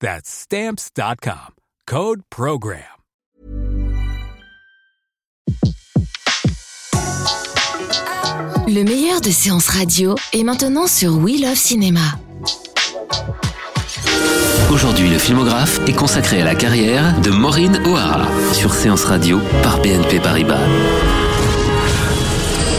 That's 0.00 0.28
Stamps.com. 0.28 1.54
Code 1.86 2.20
Program. 2.28 2.82
Le 8.68 8.82
meilleur 8.82 9.20
de 9.20 9.30
séances 9.30 9.68
radio 9.68 10.16
est 10.32 10.42
maintenant 10.42 10.86
sur 10.86 11.16
We 11.16 11.40
Love 11.40 11.54
Cinéma. 11.54 12.00
Aujourd'hui, 14.70 15.08
le 15.08 15.18
filmographe 15.18 15.80
est 15.86 15.94
consacré 15.94 16.42
à 16.42 16.44
la 16.44 16.54
carrière 16.54 17.18
de 17.20 17.30
Maureen 17.30 17.80
O'Hara 17.86 18.26
sur 18.52 18.74
Séance 18.74 19.04
Radio 19.04 19.40
par 19.62 19.80
BNP 19.80 20.20
Paribas. 20.20 20.60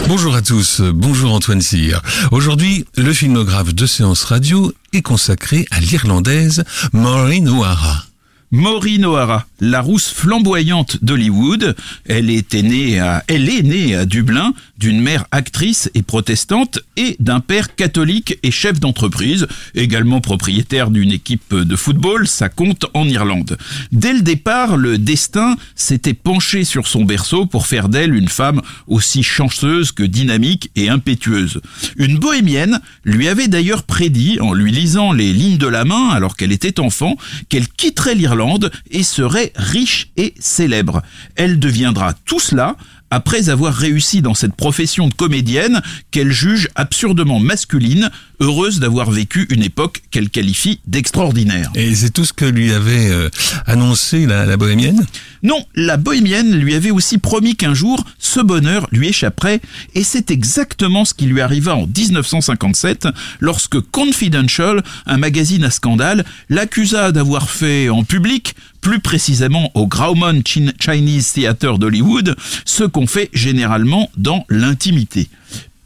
Bonjour 0.08 0.34
à 0.34 0.40
tous, 0.40 0.80
bonjour 0.80 1.34
Antoine 1.34 1.60
Cyr. 1.60 2.00
Aujourd'hui, 2.30 2.86
le 2.96 3.12
filmographe 3.12 3.74
de 3.74 3.84
Séance 3.84 4.24
Radio 4.24 4.72
est 4.94 5.02
consacré 5.02 5.66
à 5.70 5.80
l'Irlandaise 5.80 6.64
Maureen 6.94 7.46
O'Hara. 7.46 8.06
Maureen 8.50 9.04
O'Hara, 9.04 9.44
la 9.60 9.80
rousse 9.80 10.08
flamboyante 10.08 11.02
d'Hollywood. 11.02 11.76
Elle 12.06 12.30
était 12.30 12.62
née 12.62 12.98
à, 12.98 13.24
elle 13.28 13.48
est 13.48 13.62
née 13.62 13.94
à 13.94 14.06
Dublin 14.06 14.54
d'une 14.78 15.00
mère 15.00 15.26
actrice 15.32 15.90
et 15.94 16.02
protestante 16.02 16.78
et 16.96 17.16
d'un 17.18 17.40
père 17.40 17.74
catholique 17.74 18.38
et 18.42 18.50
chef 18.50 18.78
d'entreprise, 18.78 19.46
également 19.74 20.20
propriétaire 20.20 20.90
d'une 20.90 21.10
équipe 21.10 21.54
de 21.54 21.76
football, 21.76 22.28
ça 22.28 22.48
compte 22.48 22.86
en 22.94 23.08
Irlande. 23.08 23.58
Dès 23.90 24.12
le 24.12 24.22
départ, 24.22 24.76
le 24.76 24.98
destin 24.98 25.56
s'était 25.74 26.14
penché 26.14 26.64
sur 26.64 26.86
son 26.86 27.04
berceau 27.04 27.46
pour 27.46 27.66
faire 27.66 27.88
d'elle 27.88 28.14
une 28.14 28.28
femme 28.28 28.62
aussi 28.86 29.22
chanceuse 29.22 29.92
que 29.92 30.04
dynamique 30.04 30.70
et 30.76 30.88
impétueuse. 30.88 31.60
Une 31.96 32.18
bohémienne 32.18 32.80
lui 33.04 33.28
avait 33.28 33.48
d'ailleurs 33.48 33.82
prédit, 33.82 34.38
en 34.40 34.52
lui 34.52 34.70
lisant 34.70 35.12
les 35.12 35.32
lignes 35.32 35.58
de 35.58 35.66
la 35.66 35.84
main 35.84 36.10
alors 36.10 36.36
qu'elle 36.36 36.52
était 36.52 36.80
enfant, 36.80 37.16
qu'elle 37.48 37.68
quitterait 37.68 38.14
l'Irlande 38.14 38.70
et 38.90 39.02
serait 39.02 39.47
riche 39.56 40.10
et 40.16 40.34
célèbre. 40.38 41.02
Elle 41.36 41.58
deviendra 41.58 42.14
tout 42.24 42.40
cela 42.40 42.76
après 43.10 43.48
avoir 43.48 43.74
réussi 43.74 44.22
dans 44.22 44.34
cette 44.34 44.54
profession 44.54 45.08
de 45.08 45.14
comédienne 45.14 45.80
qu'elle 46.10 46.30
juge 46.30 46.68
absurdement 46.74 47.40
masculine, 47.40 48.10
heureuse 48.40 48.80
d'avoir 48.80 49.10
vécu 49.10 49.46
une 49.50 49.62
époque 49.62 50.02
qu'elle 50.10 50.30
qualifie 50.30 50.80
d'extraordinaire. 50.86 51.70
Et 51.74 51.94
c'est 51.94 52.10
tout 52.10 52.24
ce 52.24 52.32
que 52.32 52.44
lui 52.44 52.72
avait 52.72 53.10
euh, 53.10 53.28
annoncé 53.66 54.26
la, 54.26 54.46
la 54.46 54.56
bohémienne? 54.56 55.06
Non, 55.42 55.64
la 55.74 55.96
bohémienne 55.96 56.54
lui 56.56 56.74
avait 56.74 56.90
aussi 56.90 57.18
promis 57.18 57.54
qu'un 57.54 57.74
jour, 57.74 58.04
ce 58.18 58.40
bonheur 58.40 58.88
lui 58.90 59.08
échapperait, 59.08 59.60
et 59.94 60.02
c'est 60.02 60.30
exactement 60.30 61.04
ce 61.04 61.14
qui 61.14 61.26
lui 61.26 61.40
arriva 61.40 61.76
en 61.76 61.86
1957, 61.86 63.08
lorsque 63.40 63.80
Confidential, 63.80 64.82
un 65.06 65.18
magazine 65.18 65.64
à 65.64 65.70
scandale, 65.70 66.24
l'accusa 66.48 67.12
d'avoir 67.12 67.50
fait 67.50 67.88
en 67.88 68.04
public 68.04 68.54
plus 68.80 69.00
précisément 69.00 69.70
au 69.74 69.86
Grauman 69.86 70.42
Chinese 70.44 71.32
Theatre 71.32 71.78
d'Hollywood, 71.78 72.36
ce 72.64 72.84
qu'on 72.84 73.06
fait 73.06 73.30
généralement 73.32 74.10
dans 74.16 74.44
l'intimité. 74.48 75.28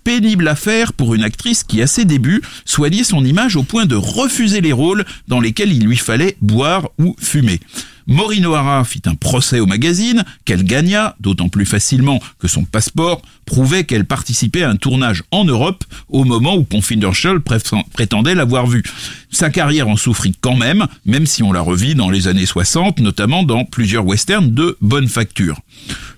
Pénible 0.04 0.48
affaire 0.48 0.92
pour 0.92 1.14
une 1.14 1.22
actrice 1.22 1.64
qui, 1.64 1.82
à 1.82 1.86
ses 1.86 2.04
débuts, 2.04 2.42
soignait 2.64 3.04
son 3.04 3.24
image 3.24 3.56
au 3.56 3.62
point 3.62 3.86
de 3.86 3.96
refuser 3.96 4.60
les 4.60 4.72
rôles 4.72 5.04
dans 5.28 5.40
lesquels 5.40 5.72
il 5.72 5.84
lui 5.84 5.96
fallait 5.96 6.36
boire 6.40 6.90
ou 6.98 7.14
fumer. 7.20 7.60
Maureen 8.06 8.46
O'Hara 8.46 8.84
fit 8.84 9.02
un 9.06 9.14
procès 9.14 9.60
au 9.60 9.66
magazine, 9.66 10.24
qu'elle 10.44 10.64
gagna, 10.64 11.16
d'autant 11.20 11.48
plus 11.48 11.66
facilement 11.66 12.20
que 12.38 12.48
son 12.48 12.64
passeport 12.64 13.22
prouvait 13.44 13.84
qu'elle 13.84 14.04
participait 14.04 14.62
à 14.62 14.70
un 14.70 14.76
tournage 14.76 15.24
en 15.30 15.44
Europe 15.44 15.84
au 16.08 16.24
moment 16.24 16.54
où 16.56 16.64
Confidential 16.64 17.41
prétendait 17.41 18.34
l'avoir 18.34 18.66
vue. 18.66 18.82
Sa 19.30 19.50
carrière 19.50 19.88
en 19.88 19.96
souffrit 19.96 20.34
quand 20.41 20.56
même, 20.56 20.86
même 21.06 21.26
si 21.26 21.42
on 21.42 21.52
la 21.52 21.60
revit 21.60 21.94
dans 21.94 22.10
les 22.10 22.28
années 22.28 22.46
60, 22.46 23.00
notamment 23.00 23.42
dans 23.42 23.64
plusieurs 23.64 24.04
westerns 24.04 24.52
de 24.52 24.76
bonne 24.80 25.08
facture. 25.08 25.60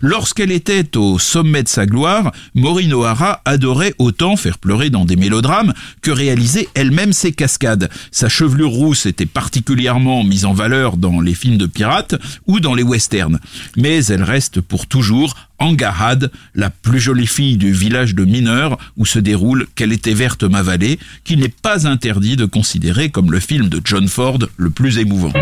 Lorsqu'elle 0.00 0.50
était 0.50 0.96
au 0.96 1.18
sommet 1.18 1.62
de 1.62 1.68
sa 1.68 1.86
gloire, 1.86 2.32
Maureen 2.54 2.92
O'Hara 2.92 3.40
adorait 3.44 3.94
autant 3.98 4.36
faire 4.36 4.58
pleurer 4.58 4.90
dans 4.90 5.04
des 5.04 5.16
mélodrames 5.16 5.72
que 6.02 6.10
réaliser 6.10 6.68
elle-même 6.74 7.12
ses 7.12 7.32
cascades. 7.32 7.88
Sa 8.10 8.28
chevelure 8.28 8.70
rousse 8.70 9.06
était 9.06 9.26
particulièrement 9.26 10.24
mise 10.24 10.44
en 10.44 10.52
valeur 10.52 10.96
dans 10.96 11.20
les 11.20 11.34
films 11.34 11.56
de 11.56 11.66
pirates 11.74 12.14
ou 12.46 12.60
dans 12.60 12.74
les 12.74 12.82
westerns. 12.82 13.40
Mais 13.76 14.04
elle 14.06 14.22
reste 14.22 14.60
pour 14.60 14.86
toujours 14.86 15.34
Angahad, 15.58 16.30
la 16.54 16.70
plus 16.70 17.00
jolie 17.00 17.26
fille 17.26 17.56
du 17.56 17.72
village 17.72 18.14
de 18.14 18.24
mineurs 18.24 18.78
où 18.96 19.06
se 19.06 19.18
déroule 19.18 19.66
Quelle 19.74 19.92
était 19.92 20.14
verte 20.14 20.42
ma 20.42 20.62
vallée, 20.62 20.98
qui 21.24 21.36
n'est 21.36 21.48
pas 21.48 21.86
interdit 21.86 22.36
de 22.36 22.46
considérer 22.46 23.10
comme 23.10 23.30
le 23.30 23.40
film 23.40 23.68
de 23.68 23.80
John 23.84 24.08
Ford 24.08 24.38
le 24.56 24.70
plus 24.70 24.98
émouvant. 24.98 25.32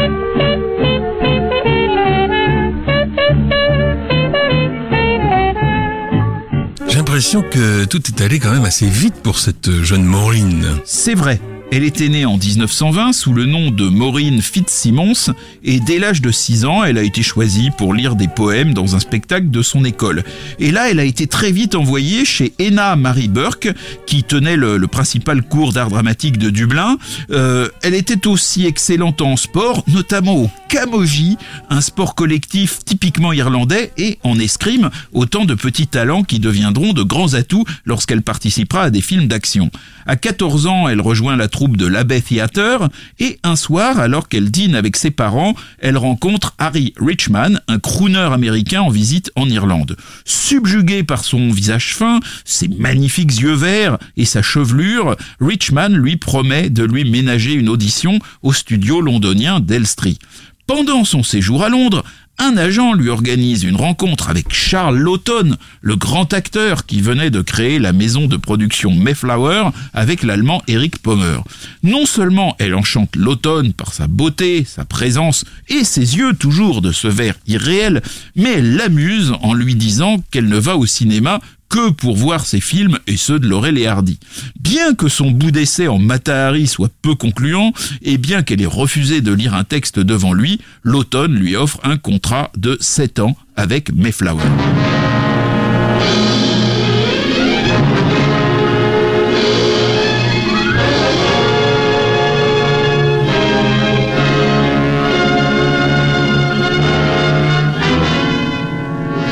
J'ai 6.89 6.99
l'impression 6.99 7.43
que 7.43 7.85
tout 7.87 8.03
est 8.07 8.21
allé 8.21 8.39
quand 8.39 8.53
même 8.53 8.65
assez 8.65 8.87
vite 8.87 9.15
pour 9.23 9.39
cette 9.39 9.83
jeune 9.83 10.05
Maureen. 10.05 10.79
C'est 10.85 11.15
vrai, 11.15 11.41
elle 11.75 11.85
était 11.85 12.11
née 12.11 12.27
en 12.27 12.37
1920 12.37 13.15
sous 13.15 13.33
le 13.33 13.47
nom 13.47 13.71
de 13.71 13.89
Maureen 13.89 14.43
Fitzsimmons 14.43 15.33
et 15.65 15.81
dès 15.81 15.99
l'âge 15.99 16.21
de 16.21 16.31
6 16.31 16.67
ans, 16.67 16.85
elle 16.85 16.99
a 16.99 17.03
été 17.03 17.23
choisie 17.23 17.71
pour 17.79 17.95
lire 17.95 18.15
des 18.15 18.29
poèmes 18.29 18.75
dans 18.75 18.95
un 18.95 19.01
spectacle 19.01 19.49
de 19.49 19.63
son 19.63 19.83
école. 19.87 20.23
Et 20.59 20.71
là, 20.71 20.91
elle 20.91 21.01
a 21.01 21.05
été 21.05 21.27
très 21.27 21.51
vite 21.51 21.75
envoyée 21.75 22.27
chez 22.27 22.53
Enna 22.59 22.95
Marie 22.95 23.29
Burke, 23.29 23.71
qui 24.05 24.23
tenait 24.23 24.57
le, 24.57 24.87
principal 24.87 25.41
cours 25.41 25.73
d'art 25.73 25.89
dramatique 25.89 26.37
de 26.37 26.51
Dublin. 26.51 26.99
Euh, 27.31 27.71
elle 27.83 27.95
était 27.95 28.27
aussi 28.27 28.67
excellente 28.67 29.23
en 29.23 29.39
sport, 29.39 29.83
notamment 29.89 30.37
au 30.37 30.51
camogie, 30.69 31.39
un 31.71 31.81
sport 31.81 32.15
collectif 32.15 32.81
typiquement 32.85 33.33
irlandais, 33.33 33.93
et 33.97 34.19
en 34.25 34.39
escrime, 34.39 34.91
autant 35.15 35.47
de 35.47 35.55
petits 35.55 35.87
talents 35.87 36.23
qui 36.23 36.39
deviendront 36.39 36.93
de 36.93 37.03
grands 37.03 37.33
atouts 37.33 37.65
lorsqu'elle 37.87 38.21
participera 38.21 38.83
à 38.83 38.91
des 38.91 39.01
films 39.01 39.27
d'action. 39.27 39.71
À 40.07 40.17
14 40.17 40.67
ans, 40.67 40.89
elle 40.89 41.01
rejoint 41.01 41.37
la 41.37 41.49
troupe 41.49 41.62
de 41.69 41.87
l'Abbey 41.87 42.21
Theatre 42.21 42.89
et 43.19 43.39
un 43.43 43.57
soir, 43.57 43.99
alors 43.99 44.29
qu'elle 44.29 44.51
dîne 44.51 44.75
avec 44.75 44.97
ses 44.97 45.11
parents, 45.11 45.55
elle 45.79 45.97
rencontre 45.97 46.55
Harry 46.59 46.93
Richman, 46.97 47.61
un 47.69 47.79
crooner 47.79 48.19
américain 48.33 48.83
en 48.83 48.91
visite 48.91 49.31
en 49.37 49.49
Irlande. 49.49 49.97
Subjugué 50.25 51.03
par 51.03 51.25
son 51.25 51.51
visage 51.51 51.95
fin, 51.95 52.21
ses 52.45 52.69
magnifiques 52.69 53.41
yeux 53.41 53.55
verts 53.55 53.99
et 54.17 54.25
sa 54.25 54.43
chevelure, 54.43 55.17
Richman 55.41 55.95
lui 55.95 56.17
promet 56.17 56.71
de 56.71 56.85
lui 56.85 57.09
ménager 57.09 57.53
une 57.53 57.69
audition 57.69 58.19
au 58.43 58.53
studio 58.53 59.01
londonien 59.01 59.61
d'Elstree. 59.61 60.19
Pendant 60.67 61.05
son 61.05 61.23
séjour 61.23 61.65
à 61.65 61.69
Londres, 61.69 62.05
un 62.39 62.57
agent 62.57 62.95
lui 62.95 63.09
organise 63.09 63.63
une 63.63 63.77
rencontre 63.77 64.29
avec 64.29 64.53
Charles 64.53 64.99
Lawton, 64.99 65.57
le 65.81 65.97
grand 65.97 66.33
acteur 66.33 66.87
qui 66.87 67.01
venait 67.01 67.31
de 67.31 67.41
créer 67.41 67.79
la 67.79 67.93
maison 67.93 68.27
de 68.27 68.37
production 68.37 68.91
Mayflower 68.91 69.71
avec 69.95 70.23
l'allemand 70.23 70.63
Eric 70.67 70.99
Pommer. 70.99 71.39
Non 71.83 72.05
seulement 72.07 72.57
elle 72.59 72.75
enchante 72.75 73.15
Lawton 73.17 73.73
par 73.77 73.93
sa 73.93 74.07
beauté, 74.09 74.65
sa 74.65 74.85
présence 74.85 75.45
et 75.69 75.85
ses 75.85 76.17
yeux 76.17 76.35
toujours 76.35 76.83
de 76.83 76.91
ce 76.91 77.09
vert 77.09 77.37
irréel, 77.47 78.03
mais 78.35 78.55
elle 78.55 78.77
l'amuse 78.77 79.33
en 79.43 79.55
lui 79.55 79.75
disant 79.75 80.23
qu'elle 80.31 80.49
ne 80.49 80.59
va 80.59 80.77
au 80.77 80.87
cinéma 80.87 81.41
que 81.73 81.91
pour 81.91 82.17
voir 82.17 82.45
ses 82.45 82.61
films 82.61 82.99
et 83.07 83.17
ceux 83.17 83.39
de 83.39 83.49
Laurel 83.49 83.79
et 83.79 83.87
Hardy. 83.87 84.21
Bien 84.61 84.95
que 84.95 85.09
son 85.09 85.31
bout 85.31 85.51
d'essai 85.51 85.89
en 85.89 85.99
Matahari 85.99 86.67
soit 86.67 86.91
peu 87.01 87.15
concluant, 87.15 87.73
et 88.03 88.19
bien 88.19 88.43
qu'elle 88.43 88.61
ait 88.61 88.67
refusé 88.67 89.23
de 89.23 89.33
lire 89.33 89.55
un 89.55 89.65
texte 89.65 89.99
devant 89.99 90.35
lui, 90.35 90.61
l'automne 90.83 91.35
lui 91.35 91.57
offre 91.57 91.81
un 91.83 91.97
contrat 91.97 92.53
de 92.59 92.77
7 92.79 93.21
ans 93.21 93.37
avec 93.57 93.91
Mayflower. 93.91 94.45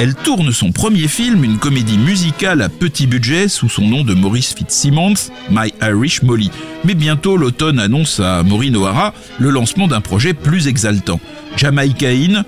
Elle 0.03 0.15
tourne 0.15 0.51
son 0.51 0.73
premier 0.73 1.09
film, 1.09 1.45
une 1.45 1.59
comédie 1.59 1.99
musicale 1.99 2.63
à 2.63 2.71
petit 2.71 3.07
budget 3.07 3.49
sous 3.49 3.69
son 3.69 3.87
nom 3.87 4.03
de 4.03 4.15
Maurice 4.15 4.55
Fitzsimmons, 4.55 5.29
My 5.51 5.75
Irish 5.83 6.23
Molly. 6.23 6.51
Mais 6.87 6.95
bientôt, 6.95 7.37
l'automne 7.37 7.79
annonce 7.79 8.19
à 8.19 8.43
Maureen 8.43 8.79
O'Hara 8.79 9.13
le 9.39 9.51
lancement 9.51 9.89
d'un 9.89 10.01
projet 10.01 10.33
plus 10.33 10.69
exaltant. 10.69 11.21
Jamaica 11.55 12.09
Inn, 12.09 12.45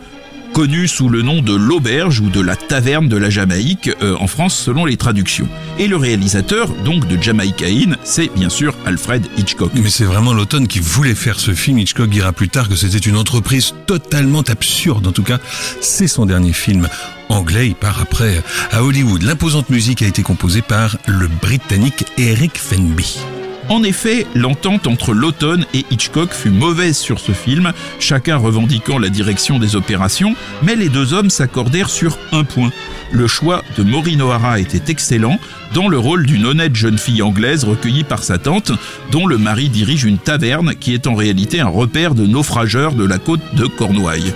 connu 0.53 0.87
sous 0.87 1.09
le 1.09 1.23
nom 1.23 1.41
de 1.41 1.55
l'auberge 1.55 2.21
ou 2.21 2.29
de 2.29 2.41
la 2.41 2.57
taverne 2.57 3.09
de 3.09 3.17
la 3.17 3.31
Jamaïque 3.31 3.91
euh, 4.03 4.17
en 4.21 4.27
France 4.27 4.55
selon 4.55 4.85
les 4.85 4.97
traductions. 4.97 5.49
Et 5.79 5.89
le 5.89 5.97
réalisateur 5.97 6.69
donc 6.85 7.09
de 7.09 7.21
Jamaica 7.21 7.67
Inn, 7.67 7.97
c'est 8.05 8.31
bien 8.35 8.49
sûr 8.49 8.75
Alfred 8.85 9.27
Hitchcock. 9.37 9.73
Mais 9.75 9.89
c'est 9.89 10.05
vraiment 10.05 10.33
l'automne 10.33 10.69
qui 10.69 10.81
voulait 10.81 11.15
faire 11.15 11.41
ce 11.41 11.55
film. 11.55 11.79
Hitchcock 11.79 12.11
dira 12.11 12.33
plus 12.33 12.49
tard 12.49 12.69
que 12.69 12.77
c'était 12.77 12.99
une 12.99 13.17
entreprise 13.17 13.75
totalement 13.87 14.43
absurde. 14.43 15.07
En 15.07 15.13
tout 15.13 15.23
cas, 15.23 15.39
c'est 15.81 16.09
son 16.09 16.27
dernier 16.27 16.53
film 16.53 16.89
anglais. 17.29 17.69
Il 17.69 17.75
part 17.75 18.01
après 18.01 18.43
à 18.71 18.83
Hollywood. 18.83 19.23
L'imposante 19.23 19.71
musique 19.71 20.03
a 20.03 20.07
été 20.07 20.23
composée 20.23 20.63
par 20.63 20.97
le 21.07 21.29
Britannique 21.29 22.05
Eric 22.19 22.59
Fenby. 22.59 23.19
En 23.69 23.83
effet, 23.85 24.27
l'entente 24.35 24.87
entre 24.87 25.15
Lawton 25.15 25.65
et 25.73 25.85
Hitchcock 25.91 26.33
fut 26.33 26.51
mauvaise 26.51 26.97
sur 26.97 27.21
ce 27.21 27.33
film, 27.33 27.73
chacun 28.01 28.37
revendiquant 28.37 28.99
la 28.99 29.09
direction 29.09 29.59
des 29.59 29.77
opérations, 29.77 30.35
mais 30.63 30.75
les 30.77 30.89
deux 30.89 31.15
hommes 31.15 31.31
s'accordèrent 31.31 31.91
sur 31.91 32.19
un 32.33 32.45
point. 32.45 32.71
Le 33.13 33.27
choix 33.27 33.63
de 33.77 33.83
Maureen 33.83 34.21
O'Hara 34.21 34.59
était 34.59 34.91
excellent, 34.91 35.39
dans 35.75 35.89
le 35.89 35.99
rôle 35.99 36.27
d'une 36.27 36.45
honnête 36.45 36.75
jeune 36.75 36.99
fille 36.99 37.23
anglaise 37.23 37.65
recueillie 37.65 38.05
par 38.05 38.25
sa 38.25 38.39
tante, 38.39 38.73
dont 39.11 39.27
le 39.27 39.39
mari 39.39 39.69
dirige 39.69 40.05
une 40.05 40.19
taverne 40.19 40.75
qui 40.75 40.93
est 40.93 41.07
en 41.07 41.15
réalité 41.15 41.61
un 41.61 41.69
repère 41.69 42.15
de 42.15 42.27
naufrageurs 42.27 42.95
de 42.95 43.05
la 43.05 43.19
côte 43.19 43.55
de 43.55 43.67
Cornouailles. 43.67 44.35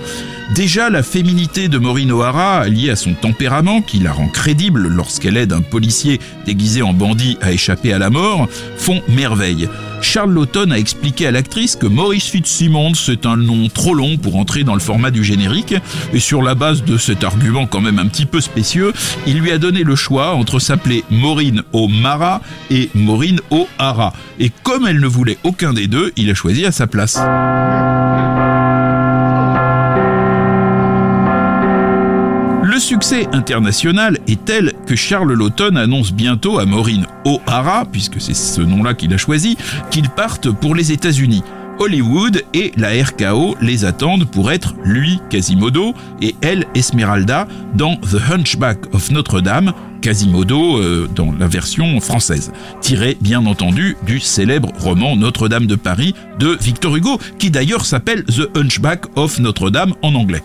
Déjà, 0.55 0.89
la 0.89 1.03
féminité 1.03 1.67
de 1.67 1.77
Maureen 1.77 2.11
O'Hara, 2.11 2.67
liée 2.67 2.89
à 2.89 2.95
son 2.95 3.13
tempérament, 3.13 3.81
qui 3.81 3.99
la 3.99 4.13
rend 4.13 4.29
crédible 4.29 4.87
lorsqu'elle 4.87 5.35
aide 5.35 5.51
un 5.51 5.61
policier 5.61 6.19
déguisé 6.45 6.81
en 6.81 6.93
bandit 6.93 7.37
à 7.41 7.51
échapper 7.51 7.91
à 7.91 7.99
la 7.99 8.09
mort, 8.09 8.47
font 8.77 9.01
merveille. 9.09 9.67
Charles 10.01 10.33
Lawton 10.33 10.71
a 10.71 10.77
expliqué 10.77 11.27
à 11.27 11.31
l'actrice 11.31 11.75
que 11.75 11.87
Maurice 11.87 12.27
Fitzsimmons 12.27 12.93
c'est 12.93 13.25
un 13.25 13.35
nom 13.35 13.67
trop 13.67 13.93
long 13.93 14.17
pour 14.17 14.37
entrer 14.37 14.63
dans 14.63 14.73
le 14.73 14.79
format 14.79 15.11
du 15.11 15.23
générique, 15.23 15.75
et 16.13 16.19
sur 16.19 16.41
la 16.41 16.55
base 16.55 16.83
de 16.83 16.97
cet 16.97 17.25
argument 17.25 17.65
quand 17.65 17.81
même 17.81 17.99
un 17.99 18.07
petit 18.07 18.25
peu 18.25 18.39
spécieux, 18.39 18.93
il 19.25 19.39
lui 19.39 19.51
a 19.51 19.57
donné 19.57 19.83
le 19.83 19.95
choix 19.95 20.33
entre 20.33 20.59
s'appeler 20.59 21.03
Maureen 21.11 21.63
O'Mara 21.73 22.41
et 22.71 22.89
Maureen 22.95 23.41
O'Hara. 23.49 24.13
Et 24.39 24.51
comme 24.63 24.87
elle 24.87 25.01
ne 25.01 25.07
voulait 25.07 25.37
aucun 25.43 25.73
des 25.73 25.87
deux, 25.87 26.13
il 26.15 26.29
a 26.29 26.33
choisi 26.33 26.65
à 26.65 26.71
sa 26.71 26.87
place. 26.87 27.19
Le 32.77 32.81
succès 32.81 33.27
international 33.33 34.19
est 34.27 34.45
tel 34.45 34.71
que 34.85 34.95
Charles 34.95 35.33
Lawton 35.33 35.77
annonce 35.77 36.13
bientôt 36.13 36.59
à 36.59 36.65
Maureen 36.67 37.07
O'Hara, 37.25 37.85
puisque 37.91 38.21
c'est 38.21 38.35
ce 38.35 38.61
nom-là 38.61 38.93
qu'il 38.93 39.11
a 39.15 39.17
choisi, 39.17 39.57
qu'il 39.89 40.07
parte 40.11 40.51
pour 40.51 40.75
les 40.75 40.91
États-Unis. 40.91 41.41
Hollywood 41.79 42.43
et 42.53 42.71
la 42.77 42.89
RKO 42.89 43.55
les 43.61 43.83
attendent 43.83 44.25
pour 44.25 44.51
être 44.51 44.75
lui 44.83 45.19
Quasimodo 45.31 45.95
et 46.21 46.35
elle 46.41 46.67
Esmeralda 46.75 47.47
dans 47.73 47.95
The 47.95 48.21
Hunchback 48.31 48.93
of 48.93 49.09
Notre-Dame, 49.09 49.73
Quasimodo 50.03 50.77
euh, 50.77 51.09
dans 51.15 51.31
la 51.31 51.47
version 51.47 51.99
française, 51.99 52.51
tiré 52.79 53.17
bien 53.19 53.43
entendu 53.47 53.97
du 54.05 54.19
célèbre 54.19 54.71
roman 54.77 55.15
Notre-Dame 55.15 55.65
de 55.65 55.75
Paris 55.75 56.13
de 56.37 56.55
Victor 56.61 56.95
Hugo, 56.95 57.17
qui 57.39 57.49
d'ailleurs 57.49 57.87
s'appelle 57.87 58.23
The 58.25 58.55
Hunchback 58.55 59.05
of 59.17 59.39
Notre-Dame 59.39 59.95
en 60.03 60.13
anglais. 60.13 60.43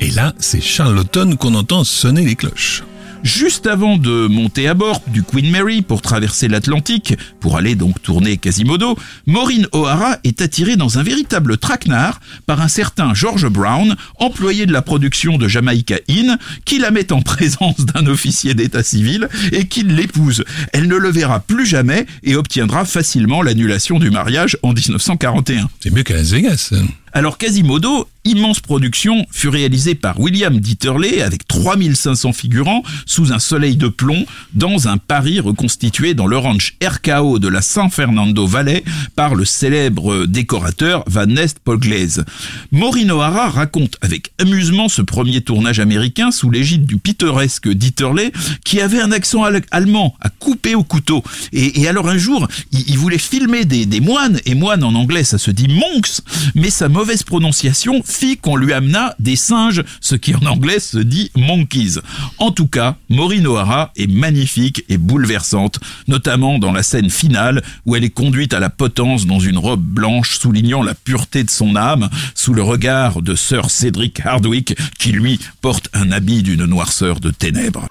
Et 0.00 0.10
là, 0.10 0.34
c'est 0.38 0.60
Charlotten 0.60 1.36
qu'on 1.36 1.54
entend 1.54 1.84
sonner 1.84 2.24
les 2.24 2.36
cloches. 2.36 2.82
Juste 3.22 3.68
avant 3.68 3.98
de 3.98 4.26
monter 4.26 4.66
à 4.66 4.74
bord 4.74 5.00
du 5.06 5.22
Queen 5.22 5.48
Mary 5.48 5.80
pour 5.80 6.02
traverser 6.02 6.48
l'Atlantique, 6.48 7.14
pour 7.38 7.56
aller 7.56 7.76
donc 7.76 8.02
tourner 8.02 8.36
Quasimodo, 8.36 8.98
Maureen 9.26 9.68
O'Hara 9.70 10.16
est 10.24 10.42
attirée 10.42 10.74
dans 10.74 10.98
un 10.98 11.04
véritable 11.04 11.56
traquenard 11.56 12.18
par 12.46 12.60
un 12.60 12.66
certain 12.66 13.14
George 13.14 13.46
Brown, 13.46 13.94
employé 14.18 14.66
de 14.66 14.72
la 14.72 14.82
production 14.82 15.38
de 15.38 15.46
Jamaica 15.46 15.98
Inn, 16.10 16.36
qui 16.64 16.80
la 16.80 16.90
met 16.90 17.12
en 17.12 17.22
présence 17.22 17.78
d'un 17.78 18.08
officier 18.08 18.54
d'état 18.54 18.82
civil 18.82 19.28
et 19.52 19.68
qui 19.68 19.84
l'épouse. 19.84 20.44
Elle 20.72 20.88
ne 20.88 20.96
le 20.96 21.10
verra 21.10 21.38
plus 21.38 21.64
jamais 21.64 22.06
et 22.24 22.34
obtiendra 22.34 22.84
facilement 22.84 23.40
l'annulation 23.40 24.00
du 24.00 24.10
mariage 24.10 24.58
en 24.64 24.72
1941. 24.72 25.68
C'est 25.78 25.90
mieux 25.90 26.02
qu'à 26.02 26.14
Las 26.14 26.30
Vegas. 26.30 26.74
Alors 27.12 27.38
Quasimodo, 27.38 28.08
immense 28.24 28.60
production, 28.60 29.26
fut 29.30 29.48
réalisé 29.48 29.94
par 29.94 30.20
William 30.20 30.58
Dieterle 30.58 31.20
avec 31.24 31.46
3500 31.46 32.32
figurants 32.32 32.82
sous 33.06 33.32
un 33.32 33.38
soleil 33.38 33.76
de 33.76 33.88
plomb 33.88 34.24
dans 34.54 34.88
un 34.88 34.96
Paris 34.96 35.40
reconstitué 35.40 36.14
dans 36.14 36.26
le 36.26 36.36
ranch 36.36 36.76
RKO 36.82 37.38
de 37.38 37.48
la 37.48 37.62
San 37.62 37.90
Fernando 37.90 38.46
Valley 38.46 38.84
par 39.16 39.34
le 39.34 39.44
célèbre 39.44 40.26
décorateur 40.26 41.04
Van 41.06 41.26
Nest 41.26 41.58
Polglaise. 41.58 42.24
Maureen 42.70 43.10
raconte 43.12 43.96
avec 44.00 44.32
amusement 44.38 44.88
ce 44.88 45.02
premier 45.02 45.40
tournage 45.40 45.80
américain 45.80 46.30
sous 46.30 46.50
l'égide 46.50 46.86
du 46.86 46.98
pittoresque 46.98 47.68
Dieterle 47.68 48.30
qui 48.64 48.80
avait 48.80 49.00
un 49.00 49.12
accent 49.12 49.44
allemand 49.70 50.14
à 50.20 50.28
couper 50.28 50.74
au 50.74 50.84
couteau. 50.84 51.22
Et, 51.52 51.88
alors 51.88 52.08
un 52.08 52.18
jour, 52.18 52.48
il, 52.72 52.98
voulait 52.98 53.18
filmer 53.18 53.64
des, 53.64 54.00
moines, 54.00 54.40
et 54.46 54.54
moines 54.54 54.84
en 54.84 54.94
anglais 54.94 55.24
ça 55.24 55.38
se 55.38 55.50
dit 55.50 55.68
monks, 55.68 56.20
mais 56.54 56.70
sa 56.70 56.88
mauvaise 56.88 57.22
prononciation 57.22 58.02
qu'on 58.40 58.56
lui 58.56 58.72
amena 58.72 59.14
des 59.18 59.36
singes, 59.36 59.82
ce 60.00 60.14
qui 60.14 60.34
en 60.34 60.44
anglais 60.46 60.80
se 60.80 60.98
dit 60.98 61.30
monkeys. 61.36 62.00
En 62.38 62.50
tout 62.50 62.66
cas, 62.66 62.96
Maureen 63.08 63.46
O'Hara 63.46 63.92
est 63.96 64.10
magnifique 64.10 64.84
et 64.88 64.98
bouleversante, 64.98 65.80
notamment 66.08 66.58
dans 66.58 66.72
la 66.72 66.82
scène 66.82 67.10
finale 67.10 67.62
où 67.86 67.96
elle 67.96 68.04
est 68.04 68.10
conduite 68.10 68.54
à 68.54 68.60
la 68.60 68.70
potence 68.70 69.26
dans 69.26 69.40
une 69.40 69.58
robe 69.58 69.82
blanche 69.82 70.38
soulignant 70.38 70.82
la 70.82 70.94
pureté 70.94 71.44
de 71.44 71.50
son 71.50 71.76
âme, 71.76 72.08
sous 72.34 72.54
le 72.54 72.62
regard 72.62 73.22
de 73.22 73.34
Sir 73.34 73.70
Cedric 73.70 74.24
Hardwick 74.24 74.76
qui 74.98 75.12
lui 75.12 75.38
porte 75.60 75.88
un 75.94 76.12
habit 76.12 76.42
d'une 76.42 76.66
noirceur 76.66 77.20
de 77.20 77.30
ténèbres. 77.30 77.86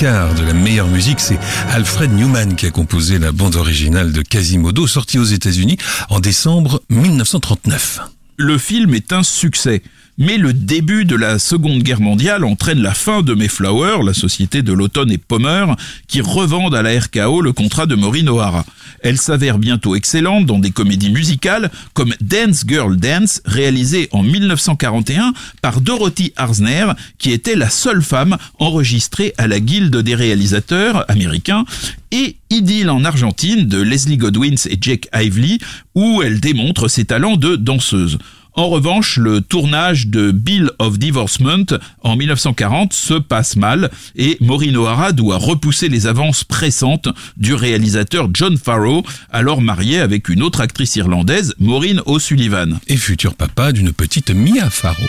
l'Oscar 0.00 0.34
de 0.34 0.44
la 0.44 0.54
meilleure 0.54 0.88
musique, 0.88 1.20
c'est 1.20 1.38
Alfred 1.72 2.12
Newman 2.12 2.54
qui 2.56 2.66
a 2.66 2.70
composé 2.70 3.18
la 3.18 3.32
bande 3.32 3.56
originale 3.56 4.12
de 4.12 4.22
Quasimodo, 4.22 4.86
sortie 4.86 5.18
aux 5.18 5.24
États-Unis 5.24 5.76
en 6.08 6.20
décembre 6.20 6.82
1939. 6.88 8.00
Le 8.40 8.56
film 8.56 8.94
est 8.94 9.12
un 9.12 9.22
succès 9.22 9.82
Mais 10.16 10.38
le 10.38 10.54
début 10.54 11.04
de 11.04 11.14
la 11.14 11.38
Seconde 11.38 11.82
Guerre 11.82 12.00
mondiale 12.00 12.46
entraîne 12.46 12.80
la 12.80 12.94
fin 12.94 13.20
de 13.20 13.34
Mayflower, 13.34 14.02
la 14.02 14.14
société 14.14 14.62
de 14.62 14.72
l'automne 14.72 15.10
et 15.10 15.18
Pommer, 15.18 15.66
qui 16.08 16.22
revendent 16.22 16.74
à 16.74 16.80
la 16.80 16.98
RKO 16.98 17.42
le 17.42 17.52
contrat 17.52 17.84
de 17.84 17.94
Maureen 17.94 18.30
O'Hara. 18.30 18.64
Elle 19.02 19.18
s'avère 19.18 19.58
bientôt 19.58 19.94
excellente 19.94 20.46
dans 20.46 20.58
des 20.58 20.70
comédies 20.70 21.10
musicales 21.10 21.70
comme 21.92 22.14
Dance 22.22 22.64
Girl 22.66 22.96
Dance, 22.96 23.42
réalisée 23.44 24.08
en 24.12 24.22
1941 24.22 25.34
par 25.60 25.82
Dorothy 25.82 26.32
Arzner, 26.36 26.86
qui 27.18 27.32
était 27.32 27.56
la 27.56 27.68
seule 27.68 28.02
femme 28.02 28.38
enregistrée 28.58 29.34
à 29.36 29.46
la 29.46 29.60
guilde 29.60 29.96
des 29.98 30.14
réalisateurs 30.14 31.04
américains, 31.10 31.66
et 32.12 32.36
Idylle 32.50 32.90
en 32.90 33.04
Argentine 33.04 33.66
de 33.66 33.80
Leslie 33.80 34.16
Godwins 34.16 34.66
et 34.68 34.78
Jake 34.80 35.08
Ively, 35.14 35.58
où 35.94 36.22
elle 36.22 36.40
démontre 36.40 36.88
ses 36.88 37.04
talents 37.04 37.36
de 37.36 37.56
danseuse. 37.56 38.18
En 38.54 38.68
revanche, 38.68 39.16
le 39.16 39.40
tournage 39.40 40.08
de 40.08 40.32
Bill 40.32 40.70
of 40.80 40.98
Divorcement 40.98 41.64
en 42.02 42.16
1940 42.16 42.92
se 42.92 43.14
passe 43.14 43.56
mal 43.56 43.90
et 44.16 44.36
Maureen 44.40 44.76
O'Hara 44.76 45.12
doit 45.12 45.38
repousser 45.38 45.88
les 45.88 46.06
avances 46.06 46.42
pressantes 46.42 47.08
du 47.36 47.54
réalisateur 47.54 48.28
John 48.34 48.58
Farrow, 48.58 49.04
alors 49.30 49.62
marié 49.62 50.00
avec 50.00 50.28
une 50.28 50.42
autre 50.42 50.60
actrice 50.60 50.96
irlandaise, 50.96 51.54
Maureen 51.58 52.02
O'Sullivan. 52.06 52.80
Et 52.88 52.96
futur 52.96 53.34
papa 53.34 53.72
d'une 53.72 53.92
petite 53.92 54.30
Mia 54.30 54.68
Farrow. 54.68 55.06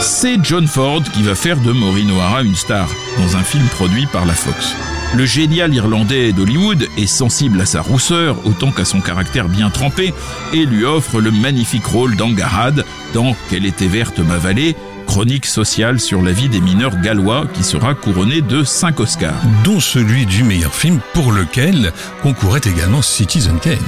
C'est 0.00 0.38
John 0.44 0.66
Ford 0.68 1.02
qui 1.02 1.22
va 1.22 1.34
faire 1.34 1.58
de 1.58 1.72
Maureen 1.72 2.10
O'Hara 2.12 2.42
une 2.42 2.54
star 2.54 2.88
dans 3.18 3.36
un 3.36 3.42
film 3.42 3.64
produit 3.66 4.06
par 4.06 4.26
la 4.26 4.32
Fox. 4.32 4.74
Le 5.16 5.24
génial 5.24 5.74
Irlandais 5.74 6.32
d'Hollywood 6.32 6.86
est 6.96 7.06
sensible 7.06 7.60
à 7.60 7.66
sa 7.66 7.80
rousseur 7.80 8.46
autant 8.46 8.70
qu'à 8.70 8.84
son 8.84 9.00
caractère 9.00 9.48
bien 9.48 9.70
trempé 9.70 10.14
et 10.52 10.66
lui 10.66 10.84
offre 10.84 11.20
le 11.20 11.32
magnifique 11.32 11.86
rôle 11.86 12.14
d'Angarad 12.14 12.84
dans 13.12 13.34
Quelle 13.50 13.66
était 13.66 13.88
verte 13.88 14.20
ma 14.20 14.38
vallée, 14.38 14.76
chronique 15.06 15.46
sociale 15.46 15.98
sur 15.98 16.22
la 16.22 16.32
vie 16.32 16.48
des 16.48 16.60
mineurs 16.60 17.00
gallois 17.00 17.46
qui 17.52 17.64
sera 17.64 17.94
couronné 17.94 18.40
de 18.40 18.62
5 18.62 19.00
Oscars. 19.00 19.42
Dont 19.64 19.80
celui 19.80 20.26
du 20.26 20.44
meilleur 20.44 20.74
film 20.74 21.00
pour 21.12 21.32
lequel 21.32 21.92
concourait 22.22 22.60
également 22.64 23.02
Citizen 23.02 23.58
Kane. 23.58 23.78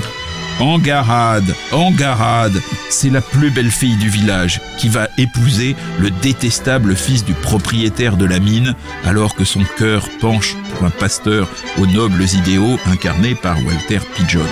Angarade, 0.60 1.54
Angarade, 1.72 2.60
c'est 2.90 3.08
la 3.08 3.22
plus 3.22 3.50
belle 3.50 3.70
fille 3.70 3.96
du 3.96 4.10
village 4.10 4.60
qui 4.76 4.90
va 4.90 5.08
épouser 5.16 5.74
le 5.98 6.10
détestable 6.10 6.94
fils 6.94 7.24
du 7.24 7.32
propriétaire 7.32 8.18
de 8.18 8.26
la 8.26 8.40
mine 8.40 8.74
alors 9.06 9.34
que 9.34 9.44
son 9.44 9.64
cœur 9.78 10.06
penche 10.20 10.56
pour 10.74 10.86
un 10.86 10.90
pasteur 10.90 11.48
aux 11.78 11.86
nobles 11.86 12.24
idéaux 12.34 12.78
incarné 12.84 13.34
par 13.34 13.56
Walter 13.64 14.00
Pigeon. 14.14 14.44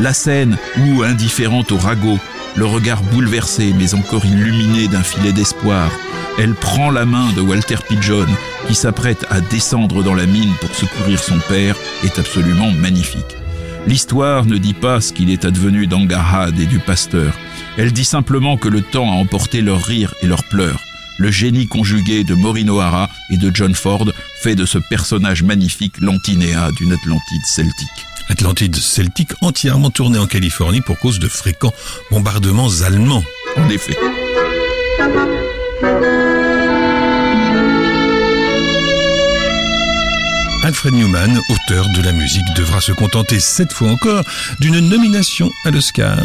La 0.00 0.12
scène 0.12 0.56
où, 0.78 1.02
indifférente 1.02 1.72
au 1.72 1.76
ragot, 1.76 2.20
le 2.54 2.64
regard 2.64 3.02
bouleversé 3.02 3.74
mais 3.76 3.94
encore 3.94 4.24
illuminé 4.24 4.86
d'un 4.86 5.02
filet 5.02 5.32
d'espoir, 5.32 5.90
elle 6.38 6.54
prend 6.54 6.92
la 6.92 7.04
main 7.04 7.32
de 7.32 7.40
Walter 7.40 7.78
Pigeon 7.88 8.26
qui 8.68 8.76
s'apprête 8.76 9.26
à 9.28 9.40
descendre 9.40 10.04
dans 10.04 10.14
la 10.14 10.26
mine 10.26 10.54
pour 10.60 10.72
secourir 10.72 11.18
son 11.18 11.38
père 11.48 11.74
est 12.04 12.20
absolument 12.20 12.70
magnifique. 12.70 13.41
L'histoire 13.86 14.46
ne 14.46 14.58
dit 14.58 14.74
pas 14.74 15.00
ce 15.00 15.12
qu'il 15.12 15.30
est 15.30 15.44
advenu 15.44 15.86
d'Angarad 15.86 16.58
et 16.58 16.66
du 16.66 16.78
pasteur. 16.78 17.34
Elle 17.76 17.92
dit 17.92 18.04
simplement 18.04 18.56
que 18.56 18.68
le 18.68 18.80
temps 18.80 19.10
a 19.10 19.14
emporté 19.14 19.60
leurs 19.60 19.82
rires 19.82 20.14
et 20.22 20.26
leurs 20.26 20.44
pleurs. 20.44 20.80
Le 21.18 21.30
génie 21.30 21.66
conjugué 21.66 22.24
de 22.24 22.34
Maureen 22.34 22.70
O'Hara 22.70 23.08
et 23.30 23.36
de 23.36 23.50
John 23.54 23.74
Ford 23.74 24.06
fait 24.42 24.54
de 24.54 24.64
ce 24.64 24.78
personnage 24.78 25.42
magnifique 25.42 26.00
l'antinéa 26.00 26.70
d'une 26.72 26.92
Atlantide 26.92 27.44
celtique. 27.46 27.88
Atlantide 28.28 28.76
celtique 28.76 29.32
entièrement 29.42 29.90
tournée 29.90 30.18
en 30.18 30.26
Californie 30.26 30.80
pour 30.80 30.98
cause 30.98 31.18
de 31.18 31.28
fréquents 31.28 31.74
bombardements 32.10 32.70
allemands. 32.84 33.24
En 33.56 33.68
effet. 33.68 33.96
Alfred 40.72 40.94
Newman, 40.94 41.38
auteur 41.50 41.86
de 41.90 42.00
la 42.00 42.12
musique, 42.12 42.46
devra 42.56 42.80
se 42.80 42.92
contenter 42.92 43.40
cette 43.40 43.74
fois 43.74 43.90
encore 43.90 44.24
d'une 44.58 44.80
nomination 44.80 45.50
à 45.66 45.70
l'Oscar. 45.70 46.16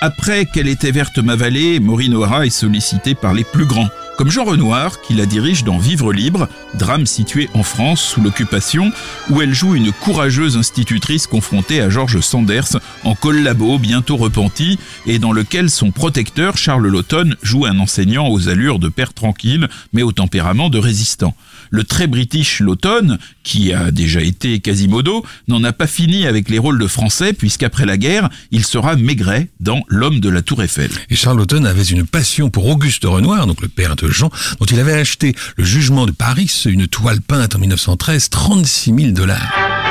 Après 0.00 0.46
qu'elle 0.46 0.68
était 0.68 0.90
verte 0.90 1.18
ma 1.18 1.36
vallée, 1.36 1.80
Maureen 1.80 2.14
O'Hara 2.14 2.46
est 2.46 2.48
sollicitée 2.48 3.14
par 3.14 3.34
les 3.34 3.44
plus 3.44 3.66
grands, 3.66 3.90
comme 4.16 4.30
Jean 4.30 4.44
Renoir, 4.44 5.02
qui 5.02 5.12
la 5.12 5.26
dirige 5.26 5.64
dans 5.64 5.76
Vivre 5.76 6.14
libre, 6.14 6.48
drame 6.72 7.04
situé 7.04 7.50
en 7.52 7.62
France 7.62 8.00
sous 8.00 8.22
l'occupation, 8.22 8.90
où 9.28 9.42
elle 9.42 9.52
joue 9.52 9.74
une 9.74 9.92
courageuse 9.92 10.56
institutrice 10.56 11.26
confrontée 11.26 11.82
à 11.82 11.90
George 11.90 12.20
Sanders 12.20 12.78
en 13.04 13.14
collabo 13.14 13.78
bientôt 13.78 14.16
repenti, 14.16 14.78
et 15.04 15.18
dans 15.18 15.32
lequel 15.32 15.68
son 15.68 15.90
protecteur, 15.90 16.56
Charles 16.56 16.88
Laughton, 16.88 17.34
joue 17.42 17.66
un 17.66 17.78
enseignant 17.78 18.28
aux 18.28 18.48
allures 18.48 18.78
de 18.78 18.88
père 18.88 19.12
tranquille, 19.12 19.68
mais 19.92 20.02
au 20.02 20.12
tempérament 20.12 20.70
de 20.70 20.78
résistant. 20.78 21.34
Le 21.70 21.84
très 21.84 22.06
british 22.06 22.60
Laughton, 22.60 23.18
qui 23.42 23.72
a 23.72 23.90
déjà 23.90 24.20
été 24.20 24.60
Quasimodo, 24.60 25.24
n'en 25.48 25.62
a 25.64 25.72
pas 25.72 25.86
fini 25.86 26.26
avec 26.26 26.48
les 26.48 26.58
rôles 26.58 26.78
de 26.78 26.86
français, 26.86 27.32
puisqu'après 27.32 27.86
la 27.86 27.96
guerre, 27.96 28.28
il 28.50 28.64
sera 28.64 28.96
Maigret 28.96 29.48
dans 29.60 29.82
L'homme 29.88 30.20
de 30.20 30.28
la 30.28 30.42
Tour 30.42 30.62
Eiffel. 30.62 30.90
Et 31.08 31.16
Charles 31.16 31.38
Laughton 31.38 31.64
avait 31.64 31.82
une 31.82 32.06
passion 32.06 32.50
pour 32.50 32.66
Auguste 32.66 33.04
Renoir, 33.04 33.46
donc 33.46 33.62
le 33.62 33.68
père 33.68 33.96
de 33.96 34.08
Jean, 34.08 34.30
dont 34.58 34.66
il 34.66 34.80
avait 34.80 34.94
acheté 34.94 35.34
le 35.56 35.64
jugement 35.64 36.06
de 36.06 36.12
Paris, 36.12 36.50
une 36.66 36.86
toile 36.86 37.20
peinte 37.20 37.54
en 37.54 37.58
1913, 37.58 38.30
36 38.30 38.94
000 38.96 39.12
dollars. 39.12 39.89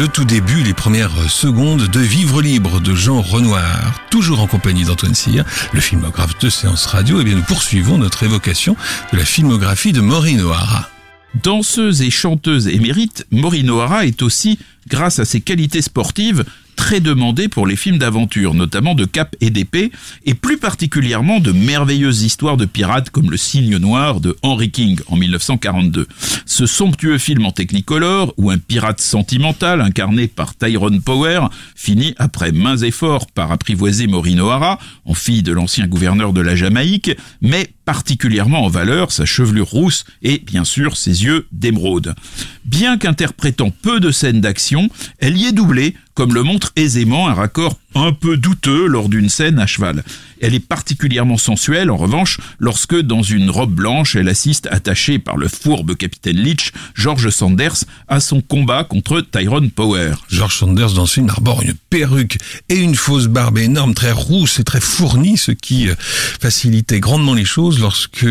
Le 0.00 0.08
tout 0.08 0.24
début, 0.24 0.62
les 0.62 0.72
premières 0.72 1.30
secondes 1.30 1.86
de 1.86 2.00
Vivre 2.00 2.40
libre 2.40 2.80
de 2.80 2.94
Jean 2.94 3.20
Renoir, 3.20 4.00
toujours 4.10 4.40
en 4.40 4.46
compagnie 4.46 4.84
d'Antoine 4.84 5.14
Cyr, 5.14 5.44
le 5.74 5.80
filmographe 5.82 6.38
de 6.38 6.48
séance 6.48 6.86
radio, 6.86 7.18
et 7.18 7.20
eh 7.20 7.24
bien 7.24 7.34
nous 7.34 7.42
poursuivons 7.42 7.98
notre 7.98 8.22
évocation 8.22 8.76
de 9.12 9.18
la 9.18 9.26
filmographie 9.26 9.92
de 9.92 10.00
Maureen 10.00 10.40
O'Hara. 10.40 10.88
Danseuse 11.42 12.00
et 12.00 12.08
chanteuse 12.08 12.66
émérite, 12.66 13.26
Maureen 13.30 13.68
O'Hara 13.68 14.06
est 14.06 14.22
aussi, 14.22 14.58
grâce 14.88 15.18
à 15.18 15.26
ses 15.26 15.42
qualités 15.42 15.82
sportives, 15.82 16.46
très 16.80 17.00
demandée 17.00 17.48
pour 17.48 17.66
les 17.66 17.76
films 17.76 17.98
d'aventure, 17.98 18.54
notamment 18.54 18.94
de 18.94 19.04
cap 19.04 19.36
et 19.42 19.50
d'épée, 19.50 19.92
et 20.24 20.32
plus 20.32 20.56
particulièrement 20.56 21.38
de 21.38 21.52
merveilleuses 21.52 22.22
histoires 22.22 22.56
de 22.56 22.64
pirates 22.64 23.10
comme 23.10 23.30
Le 23.30 23.36
Cygne 23.36 23.76
Noir 23.76 24.18
de 24.18 24.34
Henry 24.40 24.70
King 24.70 24.98
en 25.08 25.16
1942. 25.16 26.08
Ce 26.46 26.64
somptueux 26.64 27.18
film 27.18 27.44
en 27.44 27.52
technicolor, 27.52 28.32
où 28.38 28.50
un 28.50 28.56
pirate 28.56 29.02
sentimental 29.02 29.82
incarné 29.82 30.26
par 30.26 30.56
Tyrone 30.56 31.02
Power 31.02 31.48
finit 31.76 32.14
après 32.16 32.50
mains 32.50 32.78
efforts 32.78 33.26
par 33.26 33.52
apprivoiser 33.52 34.06
Maureen 34.06 34.40
O'Hara, 34.40 34.78
en 35.04 35.12
fille 35.12 35.42
de 35.42 35.52
l'ancien 35.52 35.86
gouverneur 35.86 36.32
de 36.32 36.40
la 36.40 36.56
Jamaïque, 36.56 37.10
mais 37.42 37.68
particulièrement 37.84 38.64
en 38.64 38.68
valeur 38.68 39.12
sa 39.12 39.26
chevelure 39.26 39.68
rousse 39.68 40.04
et 40.22 40.38
bien 40.38 40.64
sûr 40.64 40.96
ses 40.96 41.24
yeux 41.24 41.46
d'émeraude. 41.52 42.14
Bien 42.64 42.98
qu'interprétant 42.98 43.70
peu 43.70 44.00
de 44.00 44.10
scènes 44.10 44.40
d'action, 44.40 44.88
elle 45.18 45.36
y 45.36 45.46
est 45.46 45.52
doublée, 45.52 45.94
comme 46.14 46.34
le 46.34 46.42
montre 46.42 46.72
aisément 46.76 47.28
un 47.28 47.34
raccord 47.34 47.78
un 47.94 48.12
peu 48.12 48.36
douteux 48.36 48.86
lors 48.86 49.08
d'une 49.08 49.28
scène 49.28 49.58
à 49.58 49.66
cheval. 49.66 50.02
Elle 50.40 50.54
est 50.54 50.66
particulièrement 50.66 51.36
sensuelle, 51.36 51.90
en 51.90 51.96
revanche, 51.96 52.38
lorsque, 52.58 52.98
dans 52.98 53.22
une 53.22 53.50
robe 53.50 53.74
blanche, 53.74 54.16
elle 54.16 54.28
assiste, 54.28 54.68
attachée 54.70 55.18
par 55.18 55.36
le 55.36 55.48
fourbe 55.48 55.94
capitaine 55.96 56.36
Leach, 56.36 56.72
George 56.94 57.28
Sanders, 57.28 57.84
à 58.08 58.20
son 58.20 58.40
combat 58.40 58.84
contre 58.84 59.20
Tyrone 59.20 59.70
Power. 59.70 60.12
George 60.30 60.56
Sanders, 60.56 60.92
dans 60.92 61.04
ce 61.04 61.14
film, 61.14 61.28
arbore 61.28 61.62
une 61.62 61.74
perruque 61.90 62.38
et 62.70 62.76
une 62.76 62.94
fausse 62.94 63.26
barbe 63.26 63.58
énorme, 63.58 63.92
très 63.92 64.12
rousse 64.12 64.60
et 64.60 64.64
très 64.64 64.80
fournie, 64.80 65.36
ce 65.36 65.52
qui 65.52 65.90
euh, 65.90 65.94
facilitait 65.98 67.00
grandement 67.00 67.34
les 67.34 67.44
choses 67.44 67.78
lorsque, 67.78 68.26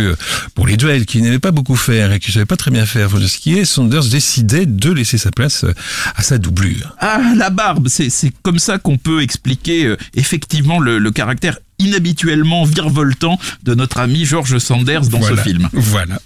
pour 0.55 0.65
les 0.65 0.77
duels 0.77 1.05
qu'il 1.05 1.21
n'aimait 1.21 1.37
pas 1.37 1.51
beaucoup 1.51 1.75
faire 1.75 2.11
et 2.11 2.19
qu'il 2.19 2.33
savait 2.33 2.45
pas 2.45 2.57
très 2.57 2.71
bien 2.71 2.87
faire 2.87 3.09
pour 3.09 3.19
le 3.19 3.27
skier, 3.27 3.65
Sanders 3.65 4.05
décidait 4.05 4.65
de 4.65 4.91
laisser 4.91 5.19
sa 5.19 5.29
place 5.31 5.63
euh, 5.63 5.73
à 6.15 6.23
sa 6.23 6.39
doublure. 6.39 6.95
Ah, 6.99 7.33
la 7.35 7.51
barbe, 7.51 7.87
c'est 7.87 8.31
comme 8.41 8.59
ça 8.59 8.79
qu'on 8.79 8.97
peut 8.97 9.21
expliquer 9.21 9.48
euh, 9.85 9.97
effectivement 10.15 10.79
le, 10.79 11.11
caractère 11.11 11.59
inhabituellement 11.79 12.65
virevoltant 12.65 13.39
de 13.63 13.73
notre 13.73 13.99
ami 13.99 14.25
George 14.25 14.57
Sanders 14.57 15.07
dans 15.07 15.21
ce 15.21 15.35
film. 15.35 15.69
Voilà. 15.73 16.19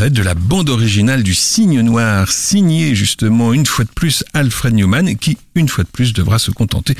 De 0.00 0.22
la 0.22 0.34
bande 0.34 0.70
originale 0.70 1.22
du 1.22 1.34
Cygne 1.34 1.80
Noir, 1.80 2.30
signé 2.30 2.96
justement 2.96 3.52
une 3.52 3.64
fois 3.64 3.84
de 3.84 3.90
plus 3.90 4.24
Alfred 4.34 4.74
Newman, 4.74 5.16
qui 5.16 5.38
une 5.54 5.68
fois 5.68 5.84
de 5.84 5.88
plus 5.88 6.12
devra 6.12 6.40
se 6.40 6.50
contenter 6.50 6.96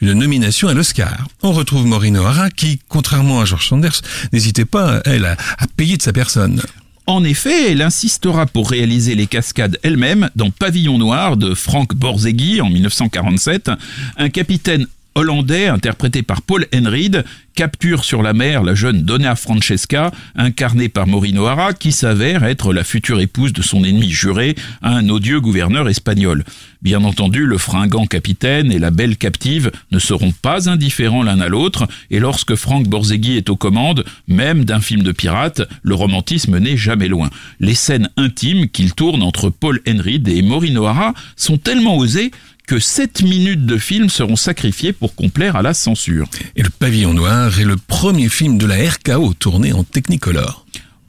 d'une 0.00 0.14
nomination 0.14 0.68
à 0.68 0.74
l'Oscar. 0.74 1.28
On 1.42 1.52
retrouve 1.52 1.86
Maureen 1.86 2.16
O'Hara 2.16 2.48
qui, 2.50 2.80
contrairement 2.88 3.40
à 3.40 3.44
George 3.44 3.68
Sanders, 3.68 4.00
n'hésitait 4.32 4.64
pas, 4.64 5.02
elle, 5.04 5.26
à, 5.26 5.36
à 5.58 5.66
payer 5.76 5.98
de 5.98 6.02
sa 6.02 6.14
personne. 6.14 6.62
En 7.06 7.22
effet, 7.22 7.72
elle 7.72 7.82
insistera 7.82 8.46
pour 8.46 8.70
réaliser 8.70 9.14
les 9.14 9.26
cascades 9.26 9.78
elle-même 9.82 10.30
dans 10.34 10.50
Pavillon 10.50 10.98
Noir 10.98 11.36
de 11.36 11.54
Frank 11.54 11.94
Borzeghi 11.94 12.60
en 12.62 12.70
1947, 12.70 13.70
un 14.16 14.28
capitaine 14.30 14.86
hollandais 15.14 15.66
interprété 15.66 16.22
par 16.22 16.42
Paul 16.42 16.66
Henreid 16.74 17.24
capture 17.58 18.04
sur 18.04 18.22
la 18.22 18.34
mer 18.34 18.62
la 18.62 18.76
jeune 18.76 19.02
Donna 19.02 19.34
Francesca, 19.34 20.12
incarnée 20.36 20.88
par 20.88 21.08
Maureen 21.08 21.38
O'Hara, 21.38 21.72
qui 21.72 21.90
s'avère 21.90 22.44
être 22.44 22.72
la 22.72 22.84
future 22.84 23.18
épouse 23.20 23.52
de 23.52 23.62
son 23.62 23.82
ennemi 23.82 24.10
juré, 24.10 24.54
un 24.80 25.08
odieux 25.08 25.40
gouverneur 25.40 25.88
espagnol. 25.88 26.44
Bien 26.82 27.02
entendu, 27.02 27.46
le 27.46 27.58
fringant 27.58 28.06
capitaine 28.06 28.70
et 28.70 28.78
la 28.78 28.92
belle 28.92 29.16
captive 29.16 29.72
ne 29.90 29.98
seront 29.98 30.30
pas 30.30 30.70
indifférents 30.70 31.24
l'un 31.24 31.40
à 31.40 31.48
l'autre, 31.48 31.88
et 32.12 32.20
lorsque 32.20 32.54
Frank 32.54 32.86
Borzeghi 32.86 33.36
est 33.36 33.50
aux 33.50 33.56
commandes, 33.56 34.04
même 34.28 34.64
d'un 34.64 34.80
film 34.80 35.02
de 35.02 35.10
pirate, 35.10 35.62
le 35.82 35.96
romantisme 35.96 36.58
n'est 36.58 36.76
jamais 36.76 37.08
loin. 37.08 37.28
Les 37.58 37.74
scènes 37.74 38.08
intimes 38.16 38.68
qu'il 38.68 38.94
tourne 38.94 39.24
entre 39.24 39.50
Paul 39.50 39.80
Henreid 39.88 40.28
et 40.28 40.42
Maureen 40.42 40.78
O'Hara 40.78 41.12
sont 41.34 41.58
tellement 41.58 41.96
osées 41.96 42.30
que 42.68 42.78
7 42.78 43.22
minutes 43.22 43.64
de 43.64 43.78
film 43.78 44.10
seront 44.10 44.36
sacrifiées 44.36 44.92
pour 44.92 45.14
complaire 45.14 45.56
à 45.56 45.62
la 45.62 45.72
censure. 45.72 46.28
Et 46.54 46.62
le 46.62 46.68
Pavillon 46.68 47.14
Noir 47.14 47.58
est 47.58 47.64
le 47.64 47.78
premier 47.78 48.28
film 48.28 48.58
de 48.58 48.66
la 48.66 48.76
RKO 48.90 49.32
tourné 49.32 49.72
en 49.72 49.84
Technicolor. 49.84 50.66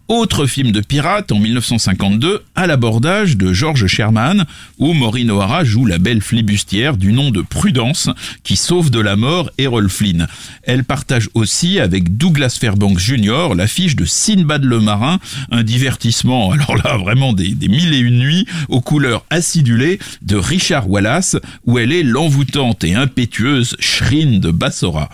Autre 0.09 0.47
film 0.47 0.71
de 0.71 0.81
pirate 0.81 1.31
en 1.31 1.37
1952, 1.37 2.41
à 2.55 2.65
l'abordage 2.65 3.37
de 3.37 3.53
George 3.53 3.85
Sherman, 3.85 4.45
où 4.79 4.93
Maureen 4.93 5.29
O'Hara 5.29 5.63
joue 5.63 5.85
la 5.85 5.99
belle 5.99 6.23
flibustière 6.23 6.97
du 6.97 7.13
nom 7.13 7.29
de 7.29 7.43
Prudence, 7.43 8.09
qui 8.43 8.55
sauve 8.55 8.89
de 8.89 8.99
la 8.99 9.15
mort 9.15 9.51
Errol 9.59 9.87
Flynn. 9.87 10.25
Elle 10.63 10.83
partage 10.83 11.29
aussi 11.35 11.79
avec 11.79 12.17
Douglas 12.17 12.57
Fairbanks 12.59 12.97
Jr. 12.97 13.49
l'affiche 13.55 13.95
de 13.95 14.03
Sinbad 14.03 14.63
le 14.63 14.79
Marin, 14.79 15.19
un 15.51 15.61
divertissement, 15.61 16.51
alors 16.53 16.75
là 16.77 16.97
vraiment 16.97 17.31
des, 17.31 17.49
des 17.49 17.67
mille 17.67 17.93
et 17.93 17.99
une 17.99 18.17
nuits, 18.17 18.47
aux 18.67 18.81
couleurs 18.81 19.23
acidulées 19.29 19.99
de 20.23 20.37
Richard 20.37 20.89
Wallace, 20.89 21.37
où 21.67 21.77
elle 21.77 21.91
est 21.91 22.01
l'envoûtante 22.01 22.83
et 22.83 22.95
impétueuse 22.95 23.75
Shrine 23.77 24.39
de 24.39 24.49
Bassora. 24.49 25.09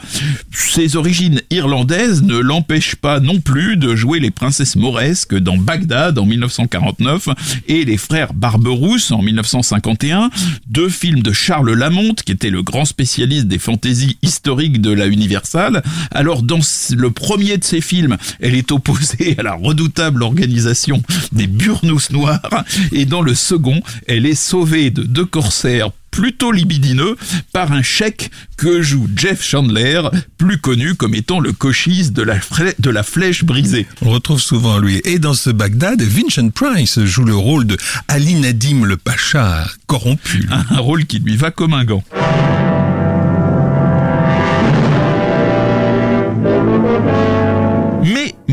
Ses 0.53 0.95
origines 0.95 1.41
irlandaises 1.49 2.23
ne 2.23 2.37
l'empêchent 2.37 2.95
pas 2.95 3.19
non 3.19 3.41
plus 3.41 3.75
de 3.75 3.93
jouer 3.93 4.21
les 4.21 4.31
princesses 4.31 4.77
mauresque 4.85 5.35
dans 5.35 5.57
Bagdad 5.57 6.19
en 6.19 6.27
1949 6.27 7.29
et 7.67 7.85
Les 7.85 7.97
Frères 7.97 8.35
Barberousse 8.35 9.09
en 9.09 9.23
1951, 9.23 10.29
deux 10.67 10.89
films 10.89 11.23
de 11.23 11.31
Charles 11.31 11.73
Lamont 11.73 12.13
qui 12.13 12.31
était 12.31 12.51
le 12.51 12.61
grand 12.61 12.85
spécialiste 12.85 13.47
des 13.47 13.57
fantaisies 13.57 14.19
historiques 14.21 14.81
de 14.81 14.91
la 14.91 15.07
Universal. 15.07 15.81
Alors 16.11 16.43
dans 16.43 16.59
le 16.95 17.09
premier 17.09 17.57
de 17.57 17.63
ces 17.63 17.81
films, 17.81 18.17
elle 18.39 18.53
est 18.53 18.71
opposée 18.71 19.35
à 19.39 19.41
la 19.41 19.55
redoutable 19.55 20.21
organisation 20.21 21.01
des 21.31 21.47
Burnous 21.47 22.11
Noirs 22.11 22.63
et 22.91 23.05
dans 23.05 23.23
le 23.23 23.33
second, 23.33 23.81
elle 24.07 24.27
est 24.27 24.35
sauvée 24.35 24.91
de 24.91 25.01
deux 25.01 25.25
corsaires 25.25 25.89
plutôt 26.15 26.53
libidineux 26.53 27.17
par 27.51 27.73
un 27.73 27.81
chèque 27.81 28.31
que 28.55 28.81
joue 28.81 29.09
Jeff 29.17 29.43
Chandler, 29.43 30.01
plus 30.37 30.57
connu 30.57 30.95
comme 30.95 31.13
étant 31.13 31.41
le 31.41 31.51
cochise 31.51 32.13
de 32.13 32.23
la, 32.23 32.37
de 32.79 32.89
la 32.89 33.03
flèche 33.03 33.43
brisée. 33.43 33.85
On 34.01 34.11
retrouve 34.11 34.41
souvent 34.41 34.79
lui. 34.79 35.01
Et 35.03 35.19
dans 35.19 35.33
ce 35.33 35.49
Bagdad, 35.49 36.01
Vincent 36.01 36.49
Price 36.49 37.03
joue 37.03 37.25
le 37.25 37.35
rôle 37.35 37.67
de 37.67 37.77
Ali 38.07 38.35
Nadim 38.35 38.85
le 38.85 38.95
Pacha 38.95 39.67
corrompu. 39.87 40.47
Un 40.49 40.79
rôle 40.79 41.05
qui 41.05 41.19
lui 41.19 41.35
va 41.35 41.51
comme 41.51 41.73
un 41.73 41.83
gant. 41.83 42.03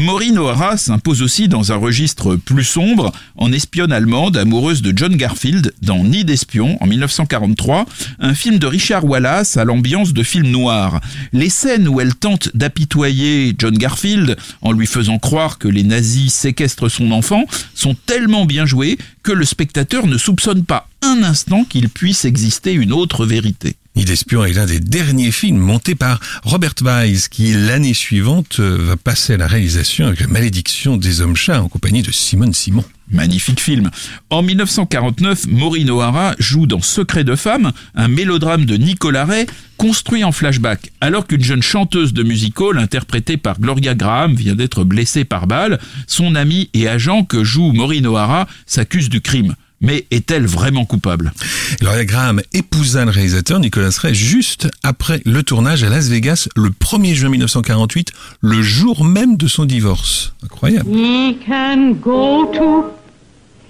Maureen 0.02 0.36
O'Hara 0.36 0.76
s'impose 0.76 1.22
aussi 1.22 1.46
dans 1.46 1.70
un 1.70 1.76
registre 1.76 2.34
plus 2.34 2.64
sombre 2.64 3.12
en 3.36 3.52
espionne 3.52 3.92
allemande 3.92 4.36
amoureuse 4.36 4.82
de 4.82 4.92
John 4.96 5.14
Garfield 5.14 5.72
dans 5.80 6.02
Nid 6.02 6.24
d'espion 6.24 6.76
en 6.80 6.88
1943, 6.88 7.86
un 8.18 8.34
film 8.34 8.58
de 8.58 8.66
Richard 8.66 9.04
Wallace 9.04 9.56
à 9.56 9.64
l'ambiance 9.64 10.12
de 10.12 10.24
film 10.24 10.48
noir. 10.48 11.00
Les 11.32 11.50
scènes 11.50 11.86
où 11.86 12.00
elle 12.00 12.16
tente 12.16 12.50
d'apitoyer 12.56 13.54
John 13.56 13.78
Garfield 13.78 14.36
en 14.60 14.72
lui 14.72 14.88
faisant 14.88 15.20
croire 15.20 15.58
que 15.58 15.68
les 15.68 15.84
nazis 15.84 16.34
séquestrent 16.34 16.90
son 16.90 17.12
enfant 17.12 17.44
sont 17.72 17.94
tellement 17.94 18.44
bien 18.44 18.66
jouées 18.66 18.98
que 19.22 19.30
le 19.30 19.44
spectateur 19.44 20.08
ne 20.08 20.18
soupçonne 20.18 20.64
pas 20.64 20.88
un 21.02 21.22
instant 21.22 21.62
qu'il 21.62 21.88
puisse 21.88 22.24
exister 22.24 22.72
une 22.72 22.92
autre 22.92 23.24
vérité. 23.24 23.76
Nid 23.94 24.06
d'espion 24.06 24.42
est 24.46 24.54
l'un 24.54 24.64
des 24.64 24.80
derniers 24.80 25.30
films 25.30 25.58
montés 25.58 25.94
par 25.94 26.18
Robert 26.44 26.74
Wise 26.82 27.28
qui 27.28 27.52
l'année 27.52 27.92
suivante 27.92 28.58
va 28.58 28.96
passer 28.96 29.34
à 29.34 29.36
la 29.36 29.46
réalisation 29.46 30.06
avec 30.06 30.20
la 30.20 30.28
malédiction 30.28 30.96
des 30.96 31.20
hommes 31.20 31.36
chats 31.36 31.62
en 31.62 31.68
compagnie 31.68 32.00
de 32.00 32.10
Simone 32.10 32.54
Simon. 32.54 32.84
Magnifique 33.10 33.60
film. 33.60 33.90
En 34.30 34.42
1949, 34.42 35.46
Maureen 35.48 35.90
O'Hara 35.90 36.34
joue 36.38 36.66
dans 36.66 36.80
Secret 36.80 37.24
de 37.24 37.36
femme, 37.36 37.72
un 37.94 38.08
mélodrame 38.08 38.64
de 38.64 38.78
Nicolas 38.78 39.26
Ray 39.26 39.44
construit 39.76 40.24
en 40.24 40.32
flashback, 40.32 40.90
alors 41.02 41.26
qu'une 41.26 41.42
jeune 41.42 41.62
chanteuse 41.62 42.14
de 42.14 42.22
musical 42.22 42.78
interprétée 42.78 43.36
par 43.36 43.60
Gloria 43.60 43.94
Graham 43.94 44.34
vient 44.34 44.54
d'être 44.54 44.84
blessée 44.84 45.26
par 45.26 45.46
balle, 45.46 45.78
son 46.06 46.34
ami 46.34 46.70
et 46.72 46.88
agent 46.88 47.24
que 47.24 47.44
joue 47.44 47.72
Maureen 47.72 48.06
O'Hara 48.06 48.48
s'accuse 48.64 49.10
du 49.10 49.20
crime. 49.20 49.54
Mais 49.82 50.06
est-elle 50.10 50.46
vraiment 50.46 50.84
coupable? 50.84 51.32
Gloria 51.80 52.04
Graham 52.04 52.40
épousa 52.54 53.04
le 53.04 53.10
réalisateur 53.10 53.58
Nicolas 53.58 53.90
Ray 54.00 54.14
juste 54.14 54.68
après 54.82 55.20
le 55.24 55.42
tournage 55.42 55.82
à 55.82 55.90
Las 55.90 56.08
Vegas 56.08 56.48
le 56.56 56.70
1er 56.70 57.14
juin 57.14 57.28
1948, 57.30 58.12
le 58.40 58.62
jour 58.62 59.04
même 59.04 59.36
de 59.36 59.48
son 59.48 59.64
divorce. 59.64 60.32
Incroyable. 60.44 60.88
He 60.88 61.36
can 61.46 61.94
go 62.00 62.46
to 62.54 62.84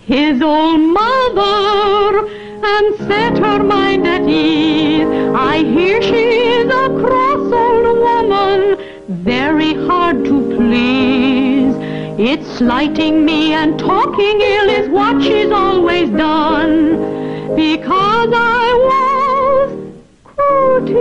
his 0.07 0.42
own 0.42 0.92
mother 0.92 2.29
and 2.62 3.09
set 3.09 3.38
her 3.38 3.62
mind 3.62 4.07
at 4.07 4.29
ease. 4.29 5.07
I 5.35 5.64
hear 5.64 6.03
she 6.03 6.12
is 6.12 6.66
a 6.66 6.88
cross 7.01 7.53
old 7.53 7.98
woman, 7.98 8.77
very 9.09 9.75
hard 9.87 10.25
to 10.25 10.57
please. 10.57 11.21
It's 12.24 12.46
slighting 12.58 13.24
me 13.24 13.52
and 13.52 13.76
talking 13.76 14.40
ill 14.40 14.68
is 14.68 14.88
what 14.88 15.20
she's 15.20 15.50
always 15.50 16.08
done. 16.11 17.56
Because 17.56 18.28
I 18.32 18.66
was 18.90 19.72
quoting 20.22 20.94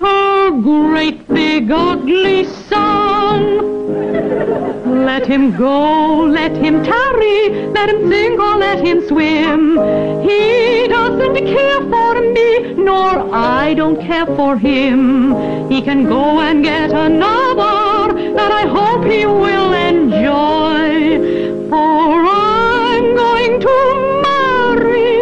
her 0.00 0.50
great 0.62 1.28
big 1.28 1.70
ugly 1.70 2.44
son. 2.44 3.60
Let 5.04 5.26
him 5.26 5.54
go, 5.58 6.22
let 6.22 6.56
him 6.56 6.82
tarry, 6.82 7.50
let 7.66 7.90
him 7.90 8.08
sing 8.08 8.40
or 8.40 8.56
let 8.56 8.80
him 8.82 9.06
swim. 9.06 9.76
He 10.26 10.88
doesn't 10.88 11.34
care 11.34 11.80
for 11.82 12.18
me, 12.18 12.72
nor 12.82 13.34
I 13.34 13.74
don't 13.74 14.00
care 14.00 14.24
for 14.24 14.56
him. 14.56 15.68
He 15.68 15.82
can 15.82 16.06
go 16.06 16.40
and 16.40 16.64
get 16.64 16.92
another 16.92 17.99
that 18.34 18.52
I 18.52 18.66
hope 18.66 19.04
he 19.04 19.26
will 19.26 19.72
enjoy. 19.72 20.88
For 21.68 22.24
I'm 22.26 23.14
going 23.14 23.60
to 23.60 23.76
marry 24.26 25.20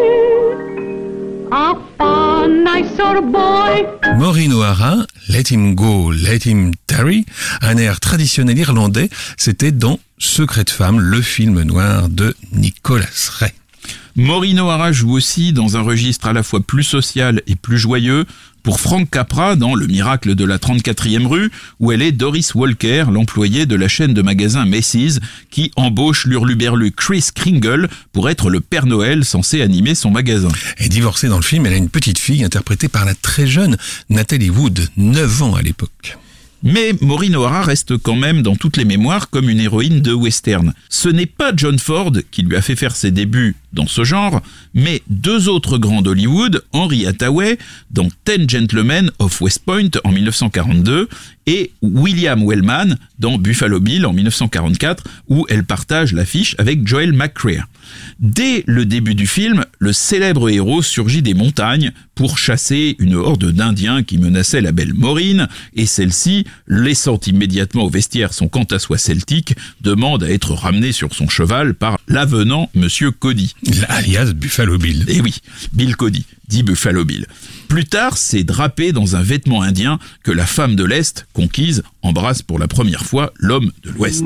a 1.52 1.74
far 1.96 2.48
nicer 2.48 3.20
boy. 3.20 3.86
Maureen 4.18 4.52
O'Hara, 4.52 5.06
Let 5.28 5.50
Him 5.50 5.74
Go, 5.74 6.10
Let 6.10 6.46
Him 6.46 6.72
Tarry, 6.86 7.24
un 7.62 7.76
air 7.76 8.00
traditionnel 8.00 8.58
irlandais, 8.58 9.10
c'était 9.36 9.72
dans 9.72 9.98
Secret 10.18 10.64
de 10.64 10.70
femme, 10.70 10.98
le 10.98 11.22
film 11.22 11.62
noir 11.62 12.08
de 12.08 12.34
Nicolas 12.52 13.06
Ray. 13.38 13.52
Maureen 14.16 14.58
O'Hara 14.58 14.90
joue 14.90 15.12
aussi 15.12 15.52
dans 15.52 15.76
un 15.76 15.82
registre 15.82 16.26
à 16.26 16.32
la 16.32 16.42
fois 16.42 16.60
plus 16.60 16.82
social 16.82 17.40
et 17.46 17.54
plus 17.54 17.78
joyeux 17.78 18.26
pour 18.68 18.80
Frank 18.80 19.08
Capra 19.08 19.56
dans 19.56 19.74
Le 19.74 19.86
miracle 19.86 20.34
de 20.34 20.44
la 20.44 20.58
34e 20.58 21.26
rue, 21.26 21.50
où 21.80 21.90
elle 21.90 22.02
est 22.02 22.12
Doris 22.12 22.54
Walker, 22.54 23.06
l'employée 23.10 23.64
de 23.64 23.74
la 23.74 23.88
chaîne 23.88 24.12
de 24.12 24.20
magasins 24.20 24.66
Macy's, 24.66 25.20
qui 25.50 25.72
embauche 25.76 26.26
l'hurluberlu 26.26 26.92
Chris 26.92 27.28
Kringle 27.34 27.88
pour 28.12 28.28
être 28.28 28.50
le 28.50 28.60
Père 28.60 28.84
Noël 28.84 29.24
censé 29.24 29.62
animer 29.62 29.94
son 29.94 30.10
magasin. 30.10 30.50
Et 30.76 30.90
divorcée 30.90 31.28
dans 31.28 31.38
le 31.38 31.42
film, 31.42 31.64
elle 31.64 31.72
a 31.72 31.76
une 31.78 31.88
petite 31.88 32.18
fille 32.18 32.44
interprétée 32.44 32.88
par 32.88 33.06
la 33.06 33.14
très 33.14 33.46
jeune 33.46 33.78
Nathalie 34.10 34.50
Wood, 34.50 34.86
9 34.98 35.42
ans 35.44 35.54
à 35.54 35.62
l'époque. 35.62 36.18
Mais 36.62 36.92
Maureen 37.00 37.36
O'Hara 37.36 37.62
reste 37.62 37.96
quand 37.96 38.16
même 38.16 38.42
dans 38.42 38.56
toutes 38.56 38.76
les 38.76 38.84
mémoires 38.84 39.30
comme 39.30 39.48
une 39.48 39.60
héroïne 39.60 40.00
de 40.00 40.12
western. 40.12 40.74
Ce 40.88 41.08
n'est 41.08 41.26
pas 41.26 41.52
John 41.56 41.78
Ford 41.78 42.12
qui 42.30 42.42
lui 42.42 42.56
a 42.56 42.62
fait 42.62 42.76
faire 42.76 42.96
ses 42.96 43.12
débuts 43.12 43.54
dans 43.72 43.86
ce 43.86 44.04
genre, 44.04 44.40
mais 44.74 45.02
deux 45.08 45.48
autres 45.48 45.78
grands 45.78 46.02
d'Hollywood, 46.02 46.62
Henry 46.72 47.06
Hathaway 47.06 47.58
dans 47.90 48.08
Ten 48.24 48.48
Gentlemen 48.48 49.10
of 49.18 49.40
West 49.40 49.62
Point 49.64 49.90
en 50.04 50.12
1942 50.12 51.08
et 51.46 51.72
William 51.82 52.46
Wellman 52.46 52.96
dans 53.18 53.38
Buffalo 53.38 53.80
Bill 53.80 54.04
en 54.06 54.12
1944 54.12 55.04
où 55.28 55.46
elle 55.48 55.64
partage 55.64 56.12
l'affiche 56.12 56.54
avec 56.58 56.86
Joel 56.86 57.12
McCrea. 57.12 57.64
Dès 58.20 58.64
le 58.66 58.84
début 58.84 59.14
du 59.14 59.26
film, 59.26 59.64
le 59.78 59.92
célèbre 59.94 60.50
héros 60.50 60.82
surgit 60.82 61.22
des 61.22 61.34
montagnes 61.34 61.92
pour 62.14 62.36
chasser 62.36 62.96
une 62.98 63.14
horde 63.14 63.50
d'Indiens 63.52 64.02
qui 64.02 64.18
menaçait 64.18 64.60
la 64.60 64.72
belle 64.72 64.92
Maureen 64.92 65.48
et 65.74 65.86
celle-ci, 65.86 66.44
laissant 66.66 67.18
immédiatement 67.26 67.84
au 67.84 67.88
vestiaire 67.88 68.34
son 68.34 68.48
quant 68.48 68.64
à 68.64 68.78
soi 68.78 68.98
celtique, 68.98 69.54
demande 69.80 70.24
à 70.24 70.30
être 70.30 70.52
ramenée 70.52 70.92
sur 70.92 71.14
son 71.14 71.28
cheval 71.28 71.74
par 71.74 71.98
l'avenant 72.08 72.68
Monsieur 72.74 73.10
Cody. 73.10 73.54
Alias 73.88 74.32
Buffalo 74.32 74.78
Bill. 74.78 75.04
Eh 75.08 75.20
oui, 75.20 75.36
Bill 75.72 75.96
Cody, 75.96 76.24
dit 76.48 76.62
Buffalo 76.62 77.04
Bill. 77.04 77.26
Plus 77.68 77.84
tard, 77.84 78.16
c'est 78.16 78.44
drapé 78.44 78.92
dans 78.92 79.16
un 79.16 79.22
vêtement 79.22 79.62
indien 79.62 79.98
que 80.22 80.32
la 80.32 80.46
femme 80.46 80.76
de 80.76 80.84
l'Est, 80.84 81.26
conquise, 81.32 81.82
embrasse 82.02 82.42
pour 82.42 82.58
la 82.58 82.68
première 82.68 83.04
fois 83.04 83.32
l'homme 83.38 83.72
de 83.82 83.90
l'Ouest. 83.90 84.24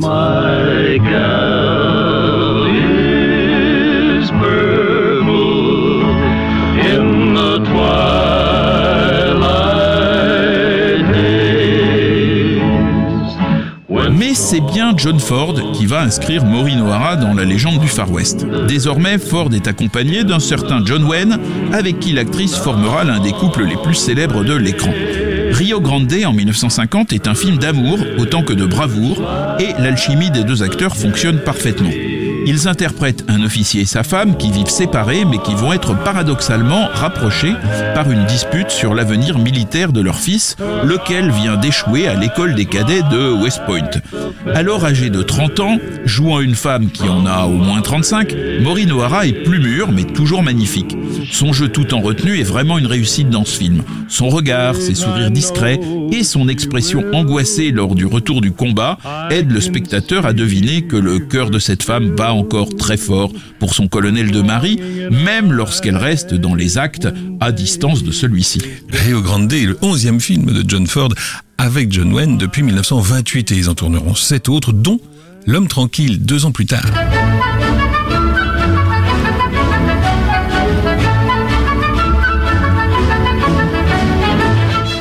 Mais 14.33 14.37
c'est 14.37 14.63
bien 14.63 14.95
John 14.97 15.21
Ford 15.21 15.73
qui 15.75 15.85
va 15.85 16.01
inscrire 16.01 16.43
Maureen 16.47 16.81
O'Hara 16.81 17.17
dans 17.17 17.35
la 17.35 17.45
légende 17.45 17.79
du 17.81 17.87
Far 17.87 18.11
West. 18.11 18.47
Désormais, 18.67 19.19
Ford 19.19 19.51
est 19.53 19.69
accompagné 19.69 20.25
d'un 20.25 20.39
certain 20.39 20.81
John 20.83 21.05
Wayne, 21.05 21.39
avec 21.71 22.01
qui 22.01 22.15
l'actrice 22.15 22.57
formera 22.57 23.05
l'un 23.05 23.21
des 23.21 23.33
couples 23.33 23.67
les 23.67 23.77
plus 23.77 23.95
célèbres 23.95 24.43
de 24.43 24.55
l'écran. 24.55 24.95
Rio 25.51 25.83
Grande 25.83 26.11
en 26.25 26.33
1950 26.33 27.13
est 27.13 27.29
un 27.29 27.35
film 27.35 27.59
d'amour 27.59 27.99
autant 28.17 28.43
que 28.43 28.55
de 28.55 28.65
bravoure, 28.65 29.21
et 29.61 29.75
l'alchimie 29.79 30.31
des 30.31 30.45
deux 30.45 30.63
acteurs 30.63 30.97
fonctionne 30.97 31.41
parfaitement. 31.41 31.91
Ils 32.47 32.69
interprètent 32.69 33.25
un 33.29 33.43
officier 33.43 33.83
et 33.83 33.87
sa 33.87 34.03
femme 34.03 34.37
qui 34.37 34.51
vivent 34.51 34.69
séparés 34.69 35.25
mais 35.25 35.39
qui 35.39 35.55
vont 35.55 35.73
être 35.73 35.97
paradoxalement 36.03 36.89
rapprochés 36.93 37.55
par 37.95 38.11
une 38.11 38.25
dispute 38.27 38.71
sur 38.71 38.95
l'avenir 38.95 39.39
militaire 39.39 39.93
de 39.93 40.01
leur 40.01 40.17
fils, 40.17 40.57
lequel 40.85 41.31
vient 41.31 41.57
d'échouer 41.57 42.09
à 42.09 42.15
l'école 42.15 42.55
des 42.55 42.67
cadets 42.67 43.03
de 43.11 43.33
West 43.43 43.61
Point. 43.67 43.91
Alors 44.55 44.85
âgé 44.85 45.11
de 45.11 45.23
30 45.23 45.61
ans, 45.61 45.79
jouant 46.05 46.41
une 46.41 46.55
femme 46.55 46.91
qui 46.91 47.09
en 47.09 47.27
a 47.27 47.45
au 47.45 47.53
moins 47.53 47.81
35, 47.81 48.35
Maureen 48.61 48.93
O'Hara 48.93 49.27
est 49.27 49.45
plus 49.45 49.61
mûre 49.61 49.93
mais 49.93 50.05
toujours 50.05 50.43
magnifique. 50.43 50.97
Son 51.31 51.53
jeu 51.53 51.69
tout 51.69 51.95
en 51.95 52.01
retenue 52.01 52.39
est 52.39 52.45
vraiment 52.45 52.79
une 52.79 52.87
réussite 52.87 53.31
dans 53.31 53.45
ce 53.45 53.57
film. 53.57 53.83
Son 54.09 54.29
regard, 54.29 54.77
ses 54.77 54.95
sourires 54.95 55.31
discrets 55.31 55.81
et 56.11 56.25
son 56.25 56.49
expression 56.49 57.05
angoissée 57.13 57.71
lors 57.71 57.95
du 57.95 58.07
retour 58.07 58.41
du 58.41 58.53
combat 58.53 58.99
aident 59.31 59.53
le 59.53 59.61
spectateur 59.61 60.27
à 60.27 60.33
deviner 60.33 60.83
que 60.83 60.97
le 60.97 61.19
cœur 61.19 61.51
de 61.51 61.59
cette 61.59 61.83
femme 61.83 62.11
bat 62.11 62.32
encore 62.33 62.75
très 62.77 62.97
fort 62.97 63.33
pour 63.59 63.75
son 63.75 63.89
colonel 63.89 64.31
de 64.31 64.43
mari, 64.43 64.81
même 65.11 65.53
lorsqu'elle 65.53 65.97
reste 65.97 66.35
dans 66.35 66.55
les 66.55 66.79
actes 66.79 67.09
à 67.41 67.53
distance 67.53 68.03
de 68.03 68.11
celui-ci. 68.11 68.61
Rio 68.91 69.23
Grande 69.23 69.53
est 69.53 69.67
le 69.67 69.79
onzième 69.83 70.21
film 70.21 70.47
de 70.47 70.65
John 70.67 70.87
Ford 70.87 71.13
avec 71.59 71.93
John 71.93 72.13
Wayne 72.13 72.39
depuis 72.39 72.63
1928 72.63 73.53
et 73.53 73.57
ils 73.57 73.69
en 73.71 73.75
tourneront 73.75 74.15
sept 74.15 74.49
autres, 74.49 74.73
dont 74.73 75.01
L'homme 75.45 75.67
tranquille 75.67 76.25
deux 76.25 76.45
ans 76.45 76.53
plus 76.53 76.67
tard. 76.67 76.85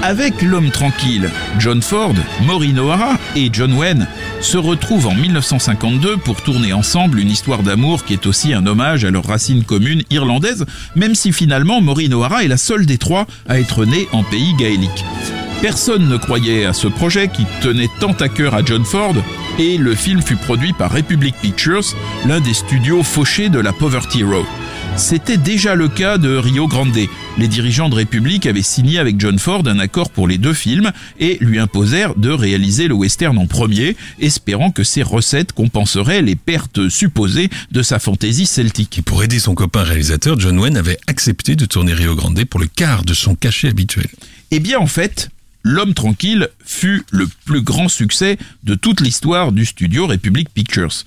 Avec 0.02 0.42
l'homme 0.42 0.72
tranquille, 0.72 1.30
John 1.60 1.82
Ford, 1.82 2.16
Maureen 2.44 2.80
O'Hara 2.80 3.18
et 3.36 3.50
John 3.54 3.74
Wayne 3.74 4.08
se 4.42 4.58
retrouvent 4.58 5.08
en 5.08 5.14
1952 5.14 6.18
pour 6.18 6.42
tourner 6.42 6.74
ensemble 6.74 7.20
une 7.20 7.30
histoire 7.30 7.64
d'amour 7.64 8.06
qui 8.06 8.14
est 8.14 8.26
aussi 8.26 8.54
un 8.54 8.66
hommage 8.66 9.06
à 9.06 9.12
leurs 9.12 9.28
racines 9.28 9.64
communes 9.64 10.04
irlandaises, 10.10 10.66
même 10.96 11.16
si 11.16 11.32
finalement 11.32 11.82
Maureen 11.82 12.14
O'Hara 12.14 12.44
est 12.44 12.48
la 12.48 12.58
seule 12.58 12.86
des 12.86 12.98
trois 12.98 13.28
à 13.48 13.60
être 13.60 13.86
née 13.86 14.08
en 14.12 14.24
pays 14.24 14.54
gaélique. 14.56 15.06
Personne 15.62 16.10
ne 16.10 16.18
croyait 16.18 16.66
à 16.66 16.74
ce 16.74 16.88
projet 16.88 17.28
qui 17.28 17.46
tenait 17.62 17.90
tant 18.00 18.14
à 18.14 18.30
cœur 18.30 18.56
à 18.56 18.66
John 18.66 18.84
Ford 18.84 19.16
et 19.60 19.78
le 19.78 19.94
film 19.94 20.22
fut 20.22 20.38
produit 20.38 20.74
par 20.74 20.92
Republic 20.92 21.36
Pictures, 21.40 21.86
l'un 22.26 22.40
des 22.40 22.56
studios 22.56 23.04
fauchés 23.04 23.50
de 23.50 23.60
la 23.60 23.72
Poverty 23.72 24.24
Row. 24.24 24.46
C'était 24.98 25.38
déjà 25.38 25.76
le 25.76 25.88
cas 25.88 26.18
de 26.18 26.36
Rio 26.36 26.68
Grande. 26.68 26.96
Les 27.38 27.48
dirigeants 27.48 27.90
de 27.90 27.96
République 27.96 28.46
avaient 28.46 28.62
signé 28.62 29.00
avec 29.00 29.20
John 29.20 29.40
Ford 29.40 29.64
un 29.66 29.80
accord 29.80 30.10
pour 30.12 30.28
les 30.28 30.38
deux 30.38 30.54
films 30.54 30.92
et 31.20 31.38
lui 31.42 31.60
imposèrent 31.60 32.16
de 32.16 32.30
réaliser 32.30 32.88
le 32.88 32.94
western 32.94 33.38
en 33.38 33.48
premier, 33.48 33.96
espérant 34.20 34.72
que 34.72 34.84
ses 34.84 35.04
recettes 35.04 35.54
compenseraient 35.54 36.22
les 36.22 36.36
pertes 36.36 36.90
supposées 36.90 37.50
de 37.72 37.82
sa 37.82 38.00
fantaisie 38.00 38.46
celtique. 38.46 39.02
Pour 39.06 39.24
aider 39.24 39.40
son 39.40 39.56
copain 39.56 39.84
réalisateur, 39.84 40.40
John 40.40 40.60
Wayne 40.60 40.78
avait 40.78 41.00
accepté 41.08 41.56
de 41.56 41.66
tourner 41.66 41.94
Rio 41.94 42.16
Grande 42.16 42.44
pour 42.46 42.60
le 42.60 42.68
quart 42.68 43.04
de 43.04 43.14
son 43.14 43.36
cachet 43.36 43.70
habituel. 43.70 44.08
Eh 44.52 44.60
bien 44.60 44.80
en 44.80 44.88
fait, 44.88 45.30
L'homme 45.64 45.94
tranquille 45.94 46.50
fut 46.66 47.04
le 47.12 47.28
plus 47.46 47.62
grand 47.62 47.88
succès 47.88 48.38
de 48.64 48.74
toute 48.74 49.00
l'histoire 49.00 49.52
du 49.52 49.66
studio 49.66 50.08
Republic 50.08 50.50
Pictures. 50.50 51.04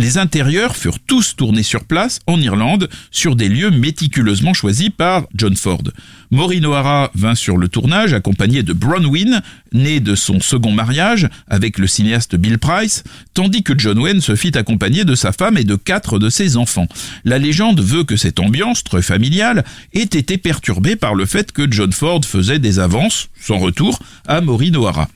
Les 0.00 0.16
intérieurs 0.16 0.76
furent 0.76 1.00
tous 1.00 1.34
tournés 1.34 1.64
sur 1.64 1.84
place 1.84 2.20
en 2.28 2.40
Irlande 2.40 2.88
sur 3.10 3.34
des 3.34 3.48
lieux 3.48 3.72
méticuleusement 3.72 4.54
choisis 4.54 4.90
par 4.90 5.26
John 5.34 5.56
Ford. 5.56 5.82
Maureen 6.30 6.66
O'Hara 6.66 7.10
vint 7.14 7.34
sur 7.34 7.56
le 7.56 7.68
tournage 7.68 8.14
accompagné 8.14 8.62
de 8.62 8.72
Bronwyn, 8.72 9.42
né 9.72 9.98
de 9.98 10.14
son 10.14 10.38
second 10.38 10.70
mariage 10.70 11.28
avec 11.48 11.78
le 11.78 11.88
cinéaste 11.88 12.36
Bill 12.36 12.58
Price, 12.58 13.02
tandis 13.34 13.64
que 13.64 13.76
John 13.76 13.98
Wayne 13.98 14.20
se 14.20 14.36
fit 14.36 14.56
accompagner 14.56 15.04
de 15.04 15.16
sa 15.16 15.32
femme 15.32 15.58
et 15.58 15.64
de 15.64 15.74
quatre 15.74 16.20
de 16.20 16.30
ses 16.30 16.56
enfants. 16.56 16.86
La 17.24 17.38
légende 17.38 17.80
veut 17.80 18.04
que 18.04 18.16
cette 18.16 18.38
ambiance 18.38 18.84
très 18.84 19.02
familiale 19.02 19.64
ait 19.94 20.02
été 20.02 20.38
perturbée 20.38 20.94
par 20.94 21.16
le 21.16 21.26
fait 21.26 21.50
que 21.50 21.68
John 21.68 21.90
Ford 21.90 22.24
faisait 22.24 22.60
des 22.60 22.78
avances, 22.78 23.30
sans 23.40 23.58
retour, 23.58 23.98
à 24.28 24.40
Maureen 24.42 24.76
O'Hara. 24.76 25.08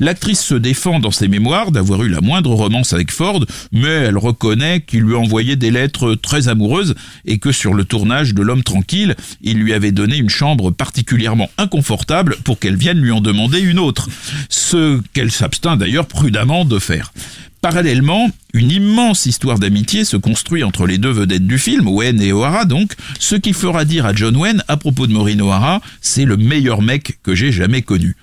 L'actrice 0.00 0.40
se 0.40 0.54
défend 0.54 0.98
dans 0.98 1.10
ses 1.10 1.28
mémoires 1.28 1.70
d'avoir 1.70 2.02
eu 2.02 2.08
la 2.08 2.22
moindre 2.22 2.54
romance 2.54 2.94
avec 2.94 3.12
Ford, 3.12 3.44
mais 3.70 3.88
elle 3.88 4.16
reconnaît 4.16 4.80
qu'il 4.80 5.02
lui 5.02 5.14
envoyait 5.14 5.56
des 5.56 5.70
lettres 5.70 6.14
très 6.14 6.48
amoureuses 6.48 6.94
et 7.26 7.38
que 7.38 7.52
sur 7.52 7.74
le 7.74 7.84
tournage 7.84 8.34
de 8.34 8.40
L'homme 8.40 8.62
tranquille, 8.62 9.14
il 9.42 9.58
lui 9.58 9.74
avait 9.74 9.92
donné 9.92 10.16
une 10.16 10.30
chambre 10.30 10.70
particulièrement 10.70 11.50
inconfortable 11.58 12.36
pour 12.42 12.58
qu'elle 12.58 12.76
vienne 12.76 12.98
lui 12.98 13.10
en 13.12 13.20
demander 13.20 13.60
une 13.60 13.78
autre. 13.78 14.08
Ce 14.48 15.00
qu'elle 15.12 15.30
s'abstint 15.30 15.76
d'ailleurs 15.76 16.06
prudemment 16.06 16.64
de 16.64 16.78
faire. 16.78 17.12
Parallèlement, 17.60 18.30
une 18.54 18.70
immense 18.70 19.26
histoire 19.26 19.58
d'amitié 19.58 20.06
se 20.06 20.16
construit 20.16 20.64
entre 20.64 20.86
les 20.86 20.96
deux 20.96 21.10
vedettes 21.10 21.46
du 21.46 21.58
film, 21.58 21.88
Wayne 21.88 22.22
et 22.22 22.32
O'Hara 22.32 22.64
donc, 22.64 22.94
ce 23.18 23.34
qui 23.34 23.52
fera 23.52 23.84
dire 23.84 24.06
à 24.06 24.14
John 24.14 24.34
Wayne 24.34 24.64
à 24.66 24.78
propos 24.78 25.06
de 25.06 25.12
Maureen 25.12 25.42
O'Hara, 25.42 25.82
c'est 26.00 26.24
le 26.24 26.38
meilleur 26.38 26.80
mec 26.80 27.18
que 27.22 27.34
j'ai 27.34 27.52
jamais 27.52 27.82
connu. 27.82 28.16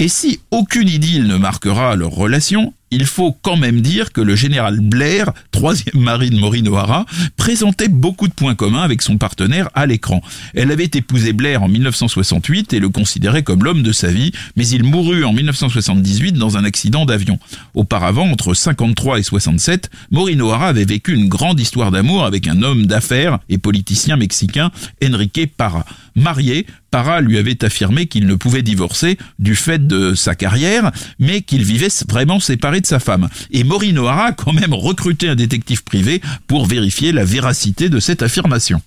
Et 0.00 0.08
si 0.08 0.40
aucune 0.50 0.88
idylle 0.88 1.26
ne 1.26 1.36
marquera 1.36 1.94
leur 1.94 2.12
relation, 2.12 2.72
il 2.90 3.06
faut 3.06 3.32
quand 3.32 3.56
même 3.56 3.80
dire 3.80 4.12
que 4.12 4.20
le 4.20 4.34
général 4.34 4.80
Blair, 4.80 5.32
troisième 5.52 6.02
mari 6.02 6.30
de 6.30 6.38
Maureen 6.38 6.68
O'Hara, 6.68 7.06
présentait 7.36 7.88
beaucoup 7.88 8.28
de 8.28 8.32
points 8.32 8.54
communs 8.54 8.82
avec 8.82 9.02
son 9.02 9.16
partenaire 9.16 9.68
à 9.74 9.86
l'écran. 9.86 10.20
Elle 10.54 10.72
avait 10.72 10.90
épousé 10.92 11.32
Blair 11.32 11.62
en 11.62 11.68
1968 11.68 12.72
et 12.72 12.80
le 12.80 12.88
considérait 12.88 13.42
comme 13.42 13.64
l'homme 13.64 13.82
de 13.82 13.92
sa 13.92 14.08
vie, 14.08 14.32
mais 14.56 14.66
il 14.66 14.82
mourut 14.82 15.24
en 15.24 15.32
1978 15.32 16.32
dans 16.32 16.56
un 16.56 16.64
accident 16.64 17.06
d'avion. 17.06 17.38
Auparavant, 17.74 18.28
entre 18.28 18.54
53 18.54 19.18
et 19.18 19.22
67, 19.22 19.90
Maureen 20.10 20.42
O'Hara 20.42 20.68
avait 20.68 20.84
vécu 20.84 21.14
une 21.14 21.28
grande 21.28 21.60
histoire 21.60 21.90
d'amour 21.90 22.24
avec 22.24 22.48
un 22.48 22.62
homme 22.62 22.86
d'affaires 22.86 23.38
et 23.48 23.58
politicien 23.58 24.16
mexicain, 24.16 24.70
Enrique 25.04 25.52
Parra. 25.56 25.84
Marié, 26.16 26.66
Parra 26.90 27.20
lui 27.20 27.38
avait 27.38 27.64
affirmé 27.64 28.06
qu'il 28.06 28.26
ne 28.26 28.34
pouvait 28.34 28.62
divorcer 28.62 29.16
du 29.38 29.54
fait 29.54 29.86
de 29.86 30.14
sa 30.14 30.34
carrière, 30.34 30.90
mais 31.18 31.40
qu'il 31.42 31.62
vivait 31.62 31.88
vraiment 32.08 32.40
séparé 32.40 32.79
de 32.80 32.86
sa 32.86 33.00
femme. 33.00 33.28
Et 33.50 33.64
Maureen 33.64 33.98
O'Hara 33.98 34.26
a 34.26 34.32
quand 34.32 34.52
même 34.52 34.74
recruté 34.74 35.28
un 35.28 35.34
détective 35.34 35.84
privé 35.84 36.20
pour 36.46 36.66
vérifier 36.66 37.12
la 37.12 37.24
véracité 37.24 37.88
de 37.88 38.00
cette 38.00 38.22
affirmation. 38.22 38.82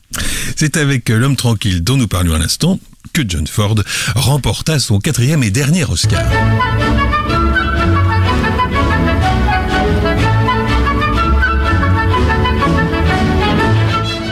C'est 0.55 0.77
avec 0.77 1.09
L'homme 1.09 1.35
tranquille 1.35 1.83
dont 1.83 1.97
nous 1.97 2.07
parlions 2.07 2.33
à 2.33 2.39
l'instant 2.39 2.79
que 3.13 3.21
John 3.27 3.47
Ford 3.47 3.75
remporta 4.15 4.79
son 4.79 4.99
quatrième 4.99 5.43
et 5.43 5.51
dernier 5.51 5.85
Oscar. 5.85 6.23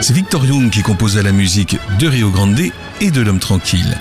C'est 0.00 0.14
Victor 0.14 0.44
Young 0.44 0.68
qui 0.70 0.82
composa 0.82 1.22
la 1.22 1.30
musique 1.30 1.76
de 2.00 2.08
Rio 2.08 2.30
Grande 2.30 2.60
et 3.00 3.10
de 3.12 3.20
L'homme 3.20 3.38
tranquille. 3.38 3.96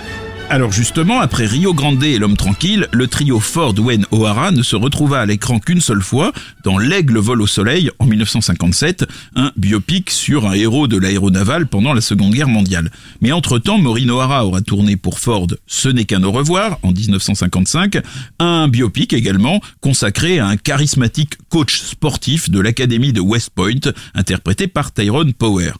Alors 0.52 0.74
justement, 0.74 1.22
après 1.22 1.46
Rio 1.46 1.74
Grande 1.74 2.04
et 2.04 2.20
L'Homme 2.20 2.36
Tranquille, 2.36 2.90
le 2.92 3.08
trio 3.08 3.40
Ford, 3.40 3.74
Wayne, 3.80 4.06
O'Hara 4.12 4.52
ne 4.52 4.64
se 4.64 4.76
retrouva 4.76 5.22
à 5.22 5.26
l'écran 5.26 5.60
qu'une 5.60 5.80
seule 5.80 6.02
fois 6.02 6.34
dans 6.66 6.78
L'Aigle 6.78 7.20
vole 7.20 7.42
au 7.42 7.48
soleil 7.48 7.90
en 8.00 8.06
1957, 8.06 9.06
un 9.38 9.54
biopic 9.56 10.12
sur 10.12 10.46
un 10.46 10.52
héros 10.52 10.90
de 10.90 10.98
l'aéronaval 10.98 11.68
pendant 11.68 11.94
la 11.94 12.02
Seconde 12.02 12.34
Guerre 12.34 12.50
mondiale. 12.50 12.92
Mais 13.22 13.32
entre-temps, 13.32 13.78
Maureen 13.78 14.12
O'Hara 14.12 14.46
aura 14.46 14.60
tourné 14.60 14.98
pour 14.98 15.20
Ford 15.20 15.48
Ce 15.68 15.88
n'est 15.88 16.04
qu'un 16.04 16.24
au 16.24 16.34
revoir 16.34 16.80
en 16.84 16.92
1955, 16.92 18.00
un 18.40 18.68
biopic 18.68 19.14
également 19.14 19.62
consacré 19.80 20.40
à 20.40 20.48
un 20.48 20.58
charismatique 20.58 21.36
coach 21.48 21.80
sportif 21.80 22.50
de 22.50 22.60
l'Académie 22.60 23.14
de 23.14 23.22
West 23.22 23.52
Point, 23.56 23.94
interprété 24.16 24.68
par 24.68 24.92
Tyrone 24.92 25.32
Power. 25.32 25.72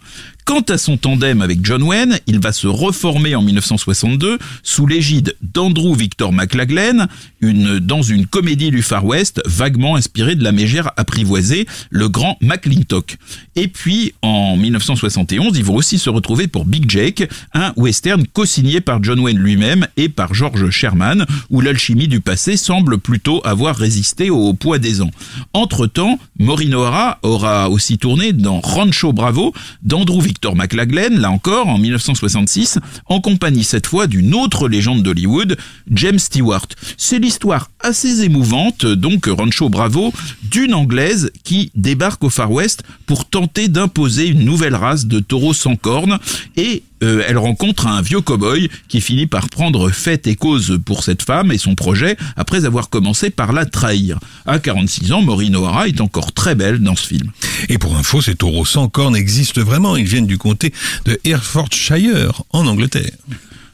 Quant 0.52 0.60
à 0.68 0.78
son 0.78 0.98
tandem 0.98 1.42
avec 1.42 1.66
John 1.66 1.82
Wayne, 1.82 2.20
il 2.28 2.42
va 2.42 2.52
se 2.52 2.68
reformer 2.68 3.36
en 3.36 3.42
1962 3.42 4.38
sous 4.64 4.86
l'égide 4.86 5.38
d'Andrew 5.42 5.96
Victor 5.96 6.34
McLaglen, 6.34 7.08
une, 7.42 7.80
dans 7.80 8.02
une 8.02 8.26
comédie 8.26 8.72
du 8.72 8.82
Far 8.82 9.06
West 9.06 9.42
vaguement 9.46 9.96
inspirée 9.96 10.36
de 10.36 10.44
la 10.44 10.52
mégère 10.52 10.92
apprivoisée, 10.98 11.66
le 11.90 12.10
grand 12.10 12.38
McClintock. 12.42 13.18
Et 13.56 13.68
puis, 13.68 14.14
en 14.22 14.56
1971, 14.56 15.58
ils 15.58 15.64
vont 15.64 15.76
aussi 15.76 16.00
se 16.00 16.10
retrouver 16.10 16.48
pour 16.48 16.66
Big 16.66 16.90
Jake, 16.90 17.30
un 17.54 17.74
western 17.76 18.26
co-signé 18.28 18.82
par 18.82 19.04
John 19.04 19.20
Wayne 19.20 19.38
lui-même 19.38 19.88
et 19.98 20.10
par 20.10 20.34
George 20.34 20.70
Sherman, 20.70 21.26
où 21.50 21.62
l'alchimie 21.62 22.08
du 22.08 22.22
passé 22.22 22.58
semble 22.58 22.98
plutôt 22.98 23.42
avoir 23.46 23.76
résisté 23.76 24.30
au 24.30 24.54
poids 24.54 24.80
des 24.80 25.02
ans. 25.02 25.12
Entre-temps, 25.54 26.20
Maureen 26.40 26.76
O'Hara 26.76 27.20
aura 27.24 27.70
aussi 27.70 27.98
tourné 27.98 28.34
dans 28.34 28.60
Rancho 28.60 29.14
Bravo 29.14 29.54
d'Andrew 29.82 30.22
Victor 30.22 30.56
McLaglen, 30.56 31.20
là 31.20 31.32
encore, 31.32 31.68
en 31.68 31.78
1966, 31.78 32.80
en 33.08 33.22
compagnie 33.22 33.64
cette 33.64 33.88
fois 33.88 34.08
d'une 34.08 34.34
autre 34.34 34.68
légende 34.68 35.04
d'Hollywood, 35.04 35.58
James 35.92 36.20
Stewart. 36.20 36.68
C'est 36.98 37.20
l'histoire 37.32 37.72
assez 37.80 38.24
émouvante, 38.26 38.86
donc 38.86 39.28
Rancho 39.28 39.70
Bravo, 39.70 40.12
d'une 40.44 40.74
Anglaise 40.74 41.32
qui 41.46 41.72
débarque 41.76 42.26
au 42.26 42.30
Far 42.30 42.52
West 42.52 42.84
pour 43.06 43.24
tenter 43.24 43.70
d'imposer 43.70 44.28
une 44.28 44.44
nouvelle 44.44 44.76
race 44.76 45.06
de 45.06 45.22
taureaux 45.22 45.54
sans 45.54 45.78
cornes 45.78 46.20
et 46.58 46.84
euh, 47.04 47.24
elle 47.26 47.38
rencontre 47.38 47.88
un 47.88 48.02
vieux 48.02 48.20
cow-boy 48.20 48.70
qui 48.90 49.00
finit 49.00 49.28
par 49.28 49.48
prendre 49.48 49.92
fait 49.92 50.28
et 50.28 50.36
cause 50.36 50.78
pour 50.86 51.06
cette 51.06 51.22
femme 51.22 51.54
et 51.54 51.58
son 51.58 51.74
projet 51.74 52.18
après 52.36 52.66
avoir 52.66 52.90
commencé 52.90 53.30
par 53.30 53.54
la 53.54 53.66
trahir. 53.66 54.20
À 54.46 54.60
46 54.60 55.14
ans, 55.14 55.22
Maureen 55.22 55.56
O'Hara 55.56 55.88
est 55.88 56.02
encore 56.02 56.34
très 56.34 56.54
belle 56.54 56.80
dans 56.80 56.98
ce 56.98 57.08
film. 57.08 57.32
Et 57.70 57.78
pour 57.78 57.96
info, 57.96 58.20
ces 58.20 58.36
taureaux 58.36 58.66
sans 58.66 58.90
cornes 58.90 59.16
existent 59.16 59.62
vraiment. 59.62 59.96
Ils 59.96 60.04
viennent 60.04 60.28
du 60.28 60.38
comté 60.38 60.74
de 61.06 61.18
Herefordshire, 61.24 62.44
en 62.50 62.68
Angleterre. 62.68 63.16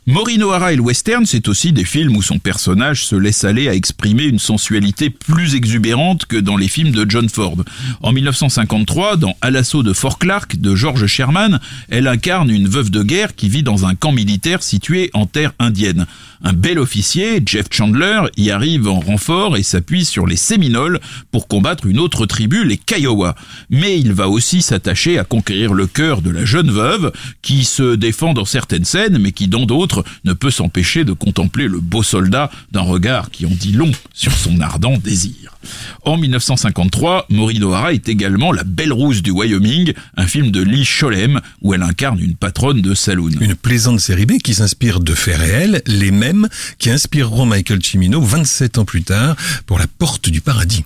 Maureen 0.09 0.41
O'Hara 0.41 0.71
et 0.71 0.77
le 0.77 0.81
western, 0.81 1.25
c'est 1.25 1.49
aussi 1.49 1.73
des 1.73 1.83
films 1.83 2.15
où 2.15 2.21
son 2.21 2.39
personnage 2.39 3.03
se 3.03 3.13
laisse 3.13 3.43
aller 3.43 3.67
à 3.67 3.73
exprimer 3.73 4.23
une 4.23 4.39
sensualité 4.39 5.09
plus 5.09 5.53
exubérante 5.53 6.25
que 6.25 6.37
dans 6.37 6.55
les 6.55 6.69
films 6.69 6.93
de 6.93 7.05
John 7.09 7.27
Ford. 7.27 7.57
En 8.01 8.13
1953, 8.13 9.17
dans 9.17 9.35
À 9.41 9.51
l'assaut 9.51 9.83
de 9.83 9.91
Fort 9.91 10.17
Clark 10.17 10.55
de 10.55 10.75
George 10.75 11.07
Sherman, 11.07 11.59
elle 11.89 12.07
incarne 12.07 12.49
une 12.49 12.69
veuve 12.69 12.89
de 12.89 13.03
guerre 13.03 13.35
qui 13.35 13.49
vit 13.49 13.63
dans 13.63 13.85
un 13.85 13.95
camp 13.95 14.13
militaire 14.13 14.63
situé 14.63 15.09
en 15.13 15.25
terre 15.25 15.51
indienne. 15.59 16.05
Un 16.41 16.53
bel 16.53 16.79
officier, 16.79 17.41
Jeff 17.45 17.65
Chandler, 17.69 18.21
y 18.37 18.51
arrive 18.51 18.87
en 18.87 19.01
renfort 19.01 19.57
et 19.57 19.63
s'appuie 19.63 20.05
sur 20.05 20.25
les 20.25 20.37
Séminoles 20.37 21.01
pour 21.31 21.49
combattre 21.49 21.85
une 21.85 21.99
autre 21.99 22.25
tribu, 22.25 22.63
les 22.63 22.77
Kiowa. 22.77 23.35
Mais 23.69 23.99
il 23.99 24.13
va 24.13 24.29
aussi 24.29 24.61
s'attacher 24.61 25.19
à 25.19 25.25
conquérir 25.25 25.73
le 25.73 25.85
cœur 25.85 26.21
de 26.21 26.29
la 26.29 26.45
jeune 26.45 26.71
veuve 26.71 27.11
qui 27.41 27.65
se 27.65 27.95
défend 27.95 28.33
dans 28.33 28.45
certaines 28.45 28.85
scènes 28.85 29.17
mais 29.17 29.33
qui 29.33 29.49
dans 29.49 29.65
d'autres 29.65 29.96
ne 30.23 30.33
peut 30.33 30.51
s'empêcher 30.51 31.03
de 31.03 31.13
contempler 31.13 31.67
le 31.67 31.79
beau 31.79 32.03
soldat 32.03 32.49
d'un 32.71 32.81
regard 32.81 33.31
qui 33.31 33.45
en 33.45 33.49
dit 33.49 33.71
long 33.71 33.91
sur 34.13 34.33
son 34.33 34.59
ardent 34.61 34.97
désir. 34.97 35.57
En 36.03 36.17
1953, 36.17 37.25
Maureen 37.29 37.63
O'Hara 37.63 37.93
est 37.93 38.07
également 38.09 38.51
la 38.51 38.63
Belle 38.63 38.93
Rousse 38.93 39.21
du 39.21 39.31
Wyoming, 39.31 39.93
un 40.15 40.27
film 40.27 40.51
de 40.51 40.61
Lee 40.61 40.85
Sholem 40.85 41.41
où 41.61 41.73
elle 41.73 41.83
incarne 41.83 42.19
une 42.19 42.35
patronne 42.35 42.81
de 42.81 42.93
saloon. 42.93 43.31
Une 43.41 43.55
plaisante 43.55 43.99
série 43.99 44.25
B 44.25 44.37
qui 44.37 44.53
s'inspire 44.53 44.99
de 44.99 45.13
faits 45.13 45.37
réels, 45.37 45.81
les 45.85 46.11
mêmes 46.11 46.47
qui 46.77 46.89
inspireront 46.89 47.45
Michael 47.45 47.83
Cimino 47.83 48.21
27 48.21 48.77
ans 48.77 48.85
plus 48.85 49.03
tard 49.03 49.35
pour 49.65 49.79
La 49.79 49.87
Porte 49.87 50.29
du 50.29 50.41
Paradis. 50.41 50.85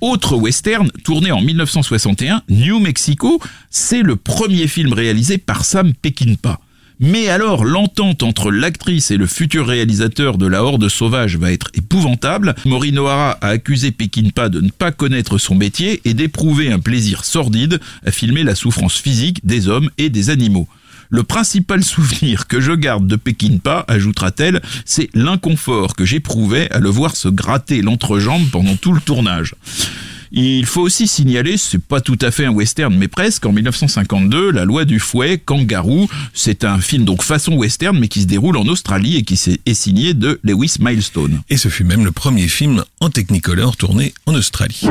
Autre 0.00 0.36
western, 0.36 0.90
tourné 1.02 1.32
en 1.32 1.40
1961, 1.40 2.42
New 2.48 2.78
Mexico, 2.78 3.40
c'est 3.68 4.02
le 4.02 4.14
premier 4.14 4.68
film 4.68 4.92
réalisé 4.92 5.38
par 5.38 5.64
Sam 5.64 5.92
Peckinpah. 5.92 6.60
Mais 7.00 7.28
alors, 7.28 7.64
l'entente 7.64 8.24
entre 8.24 8.50
l'actrice 8.50 9.12
et 9.12 9.16
le 9.16 9.28
futur 9.28 9.68
réalisateur 9.68 10.36
de 10.36 10.46
La 10.46 10.64
Horde 10.64 10.88
Sauvage 10.88 11.36
va 11.36 11.52
être 11.52 11.70
épouvantable. 11.74 12.56
Maureen 12.64 12.98
O'Hara 12.98 13.38
a 13.40 13.48
accusé 13.48 13.92
Peckinpah 13.92 14.48
de 14.48 14.60
ne 14.60 14.70
pas 14.70 14.90
connaître 14.90 15.38
son 15.38 15.54
métier 15.54 16.00
et 16.04 16.14
d'éprouver 16.14 16.72
un 16.72 16.80
plaisir 16.80 17.24
sordide 17.24 17.78
à 18.04 18.10
filmer 18.10 18.42
la 18.42 18.56
souffrance 18.56 18.96
physique 18.96 19.46
des 19.46 19.68
hommes 19.68 19.90
et 19.96 20.10
des 20.10 20.30
animaux. 20.30 20.66
Le 21.08 21.22
principal 21.22 21.84
souvenir 21.84 22.48
que 22.48 22.60
je 22.60 22.72
garde 22.72 23.06
de 23.06 23.14
Peckinpah, 23.14 23.84
ajoutera-t-elle, 23.86 24.60
c'est 24.84 25.08
l'inconfort 25.14 25.94
que 25.94 26.04
j'éprouvais 26.04 26.68
à 26.72 26.80
le 26.80 26.88
voir 26.88 27.14
se 27.14 27.28
gratter 27.28 27.80
l'entrejambe 27.80 28.50
pendant 28.50 28.74
tout 28.74 28.92
le 28.92 29.00
tournage. 29.00 29.54
Il 30.32 30.66
faut 30.66 30.82
aussi 30.82 31.08
signaler, 31.08 31.56
c'est 31.56 31.82
pas 31.82 32.00
tout 32.00 32.18
à 32.20 32.30
fait 32.30 32.44
un 32.44 32.50
western, 32.50 32.94
mais 32.94 33.08
presque, 33.08 33.46
en 33.46 33.52
1952, 33.52 34.50
La 34.50 34.64
loi 34.64 34.84
du 34.84 34.98
fouet, 34.98 35.38
Kangaroo, 35.38 36.08
c'est 36.34 36.64
un 36.64 36.78
film 36.78 37.04
donc 37.04 37.22
façon 37.22 37.54
western, 37.54 37.98
mais 37.98 38.08
qui 38.08 38.22
se 38.22 38.26
déroule 38.26 38.56
en 38.56 38.66
Australie 38.66 39.16
et 39.16 39.22
qui 39.22 39.34
est 39.34 39.74
signé 39.74 40.14
de 40.14 40.40
Lewis 40.42 40.76
Milestone. 40.80 41.40
Et 41.48 41.56
ce 41.56 41.68
fut 41.68 41.84
même 41.84 42.04
le 42.04 42.12
premier 42.12 42.48
film 42.48 42.84
en 43.00 43.10
Technicolor 43.10 43.76
tourné 43.76 44.14
en 44.26 44.34
Australie. 44.34 44.82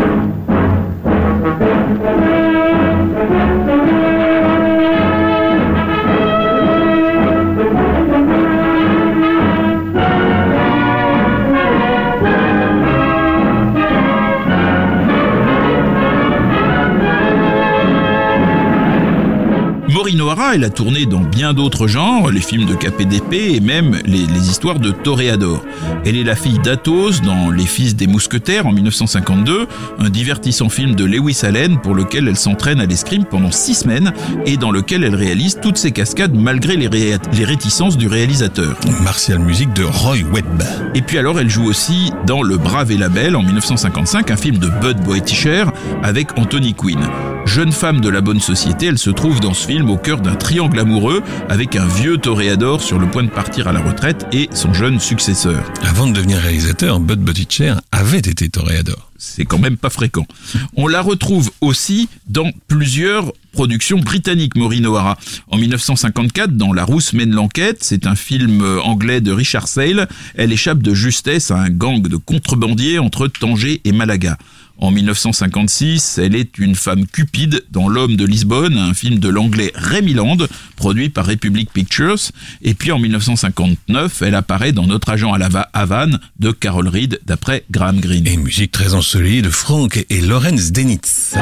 Elle 20.53 20.65
a 20.65 20.69
tourné 20.69 21.05
dans 21.05 21.21
bien 21.21 21.53
d'autres 21.53 21.87
genres, 21.87 22.31
les 22.31 22.41
films 22.41 22.65
de 22.65 22.75
KPDP 22.75 23.55
et 23.55 23.59
même 23.61 23.97
les, 24.05 24.25
les 24.25 24.49
histoires 24.49 24.77
de 24.77 24.91
Toréador. 24.91 25.63
Elle 26.05 26.17
est 26.17 26.23
la 26.23 26.35
fille 26.35 26.59
d'Athos 26.59 27.21
dans 27.23 27.49
Les 27.49 27.65
Fils 27.65 27.95
des 27.95 28.07
Mousquetaires 28.07 28.67
en 28.67 28.73
1952, 28.73 29.67
un 29.99 30.09
divertissant 30.09 30.67
film 30.67 30.95
de 30.95 31.05
Lewis 31.05 31.39
Allen 31.43 31.79
pour 31.79 31.95
lequel 31.95 32.27
elle 32.27 32.35
s'entraîne 32.35 32.81
à 32.81 32.85
l'escrime 32.85 33.23
pendant 33.23 33.51
six 33.51 33.75
semaines 33.75 34.11
et 34.45 34.57
dans 34.57 34.71
lequel 34.71 35.05
elle 35.05 35.15
réalise 35.15 35.59
toutes 35.61 35.77
ses 35.77 35.91
cascades 35.91 36.35
malgré 36.35 36.75
les, 36.75 36.87
ré 36.87 37.17
les 37.31 37.45
réticences 37.45 37.97
du 37.97 38.07
réalisateur. 38.07 38.75
Martial 39.03 39.39
musique 39.39 39.71
de 39.73 39.85
Roy 39.85 40.23
Webb. 40.33 40.63
Et 40.93 41.01
puis 41.01 41.17
alors 41.17 41.39
elle 41.39 41.49
joue 41.49 41.65
aussi 41.65 42.11
dans 42.25 42.43
Le 42.43 42.57
Brave 42.57 42.91
et 42.91 42.97
la 42.97 43.07
Belle 43.07 43.37
en 43.37 43.43
1955, 43.43 44.29
un 44.29 44.37
film 44.37 44.57
de 44.57 44.67
Bud 44.81 44.99
Boetticher 45.05 45.65
avec 46.03 46.37
Anthony 46.37 46.73
Quinn. 46.73 47.07
Jeune 47.47 47.71
femme 47.71 48.01
de 48.01 48.10
la 48.10 48.19
bonne 48.19 48.41
société, 48.41 48.88
elle 48.88 48.97
se 48.97 49.10
trouve 49.10 49.39
dans 49.39 49.53
ce 49.53 49.65
film 49.65 49.89
au 49.89 49.97
cœur 49.97 50.19
d'un 50.19 50.36
triangle 50.36 50.77
amoureux 50.79 51.23
avec 51.47 51.77
un 51.77 51.88
vieux 51.88 52.17
toréador 52.17 52.83
sur 52.83 52.99
le 52.99 53.07
point 53.07 53.23
de 53.23 53.29
partir 53.29 53.69
à 53.69 53.71
la 53.71 53.79
retraite 53.79 54.27
et 54.33 54.49
son 54.53 54.73
jeune 54.73 54.99
successeur. 54.99 55.63
Avant 55.81 56.07
de 56.07 56.12
devenir 56.12 56.39
réalisateur, 56.39 56.99
Bud 56.99 57.19
Buttigieg 57.19 57.75
avait 57.93 58.19
été 58.19 58.49
toréador. 58.49 59.12
C'est 59.17 59.45
quand 59.45 59.60
même 59.60 59.77
pas 59.77 59.89
fréquent. 59.89 60.27
On 60.75 60.88
la 60.88 61.01
retrouve 61.01 61.49
aussi 61.62 62.10
dans 62.27 62.51
plusieurs 62.67 63.31
productions 63.53 63.97
britanniques, 63.97 64.55
Maureen 64.55 64.86
O'Hara. 64.86 65.17
En 65.49 65.57
1954, 65.57 66.55
dans 66.55 66.73
La 66.73 66.83
Rousse 66.83 67.13
mène 67.13 67.31
l'enquête, 67.31 67.77
c'est 67.81 68.05
un 68.05 68.15
film 68.15 68.63
anglais 68.83 69.21
de 69.21 69.31
Richard 69.31 69.67
Sale. 69.67 70.07
Elle 70.36 70.51
échappe 70.51 70.83
de 70.83 70.93
justesse 70.93 71.49
à 71.49 71.57
un 71.57 71.69
gang 71.69 72.01
de 72.01 72.17
contrebandiers 72.17 72.99
entre 72.99 73.27
Tanger 73.27 73.81
et 73.86 73.91
Malaga. 73.93 74.38
En 74.79 74.91
1956, 74.91 76.19
elle 76.19 76.35
est 76.35 76.57
une 76.59 76.75
femme 76.75 77.07
cupide 77.07 77.63
dans 77.71 77.89
L'homme 77.89 78.15
de 78.15 78.25
Lisbonne, 78.25 78.77
un 78.77 78.93
film 78.93 79.17
de 79.19 79.27
l'anglais 79.27 79.71
Rémy 79.73 80.13
Land, 80.13 80.37
produit 80.75 81.09
par 81.09 81.25
Republic 81.25 81.71
Pictures. 81.73 82.31
Et 82.61 82.73
puis 82.73 82.91
en 82.91 82.99
1959, 82.99 84.21
elle 84.21 84.35
apparaît 84.35 84.73
dans 84.73 84.85
Notre 84.85 85.09
agent 85.09 85.33
à 85.33 85.37
la 85.37 85.49
Havane 85.73 86.19
de 86.39 86.51
Carol 86.51 86.87
Reed, 86.87 87.19
d'après 87.25 87.63
Graham 87.71 87.99
Greene. 87.99 88.27
Et 88.27 88.33
une 88.33 88.43
musique 88.43 88.71
très 88.71 88.93
ensoleillée 88.93 89.41
de 89.41 89.49
Frank 89.49 90.05
et 90.09 90.21
Lorenz 90.21 90.71
Denitz. 90.71 91.35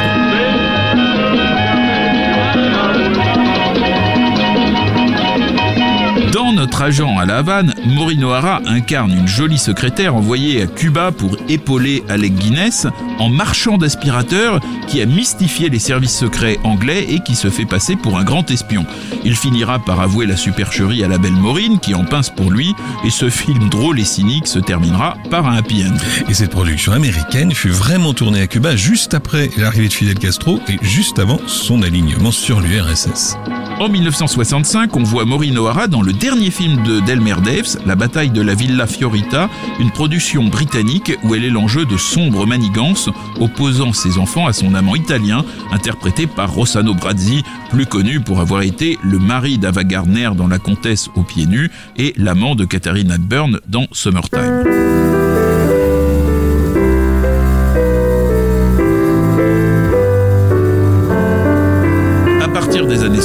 Notre 6.66 6.82
agent 6.82 7.20
à 7.20 7.28
La 7.28 7.38
Havane, 7.38 7.76
Maureen 7.86 8.24
O'Hara 8.24 8.60
incarne 8.66 9.12
une 9.12 9.28
jolie 9.28 9.60
secrétaire 9.60 10.16
envoyée 10.16 10.64
à 10.64 10.66
Cuba 10.66 11.12
pour 11.12 11.38
épauler 11.48 12.04
Alec 12.10 12.34
Guinness 12.34 12.88
en 13.20 13.30
marchand 13.30 13.78
d'aspirateur 13.78 14.60
qui 14.88 15.00
a 15.00 15.06
mystifié 15.06 15.70
les 15.70 15.78
services 15.78 16.18
secrets 16.18 16.58
anglais 16.64 17.06
et 17.08 17.20
qui 17.20 17.36
se 17.36 17.52
fait 17.52 17.66
passer 17.66 17.96
pour 17.96 18.18
un 18.18 18.24
grand 18.24 18.50
espion. 18.50 18.84
Il 19.24 19.36
finira 19.36 19.78
par 19.78 20.00
avouer 20.00 20.26
la 20.26 20.38
supercherie 20.38 21.04
à 21.04 21.08
la 21.08 21.20
belle 21.20 21.34
Maureen 21.34 21.78
qui 21.78 21.94
en 21.94 22.04
pince 22.04 22.32
pour 22.32 22.50
lui 22.50 22.74
et 23.06 23.12
ce 23.12 23.30
film 23.30 23.70
drôle 23.70 24.00
et 24.00 24.04
cynique 24.04 24.48
se 24.48 24.58
terminera 24.58 25.18
par 25.30 25.46
un 25.46 25.58
happy 25.58 25.84
end. 25.84 25.98
Et 26.30 26.34
cette 26.34 26.50
production 26.50 26.94
américaine 26.94 27.54
fut 27.54 27.70
vraiment 27.70 28.16
tournée 28.16 28.42
à 28.42 28.48
Cuba 28.48 28.76
juste 28.76 29.14
après 29.14 29.52
l'arrivée 29.56 29.90
de 29.90 29.94
Fidel 29.94 30.18
Castro 30.18 30.60
et 30.68 30.80
juste 30.82 31.20
avant 31.20 31.40
son 31.46 31.84
alignement 31.84 32.32
sur 32.32 32.60
l'URSS. 32.60 33.38
En 33.78 33.90
1965, 33.90 34.96
on 34.96 35.04
voit 35.04 35.26
Maureen 35.26 35.58
O'Hara 35.58 35.88
dans 35.88 36.02
le 36.02 36.14
dernier 36.14 36.50
film 36.56 36.84
de 36.84 37.02
Delmer 37.02 37.36
Daves, 37.44 37.78
La 37.86 37.98
bataille 37.98 38.30
de 38.30 38.42
la 38.42 38.56
Villa 38.56 38.88
Fiorita, 38.88 39.50
une 39.78 39.92
production 39.92 40.46
britannique 40.46 41.12
où 41.26 41.36
elle 41.36 41.44
est 41.44 41.50
l'enjeu 41.50 41.84
de 41.84 41.98
sombres 41.98 42.48
manigances 42.48 43.10
opposant 43.42 43.92
ses 43.92 44.18
enfants 44.18 44.48
à 44.48 44.54
son 44.54 44.74
amant 44.74 44.96
italien, 44.96 45.44
interprété 45.74 46.28
par 46.28 46.54
Rossano 46.54 46.94
Brazzi, 46.94 47.44
plus 47.72 47.86
connu 47.86 48.22
pour 48.22 48.40
avoir 48.40 48.62
été 48.62 48.98
le 49.04 49.20
mari 49.20 49.58
d'Ava 49.58 49.84
Gardner 49.84 50.30
dans 50.38 50.48
La 50.48 50.60
Comtesse 50.60 51.10
aux 51.16 51.24
pieds 51.24 51.46
nus 51.46 51.70
et 51.98 52.14
l'amant 52.16 52.56
de 52.56 52.64
Katharine 52.64 53.12
Hepburn 53.12 53.60
dans 53.68 53.88
Summertime. 53.92 55.35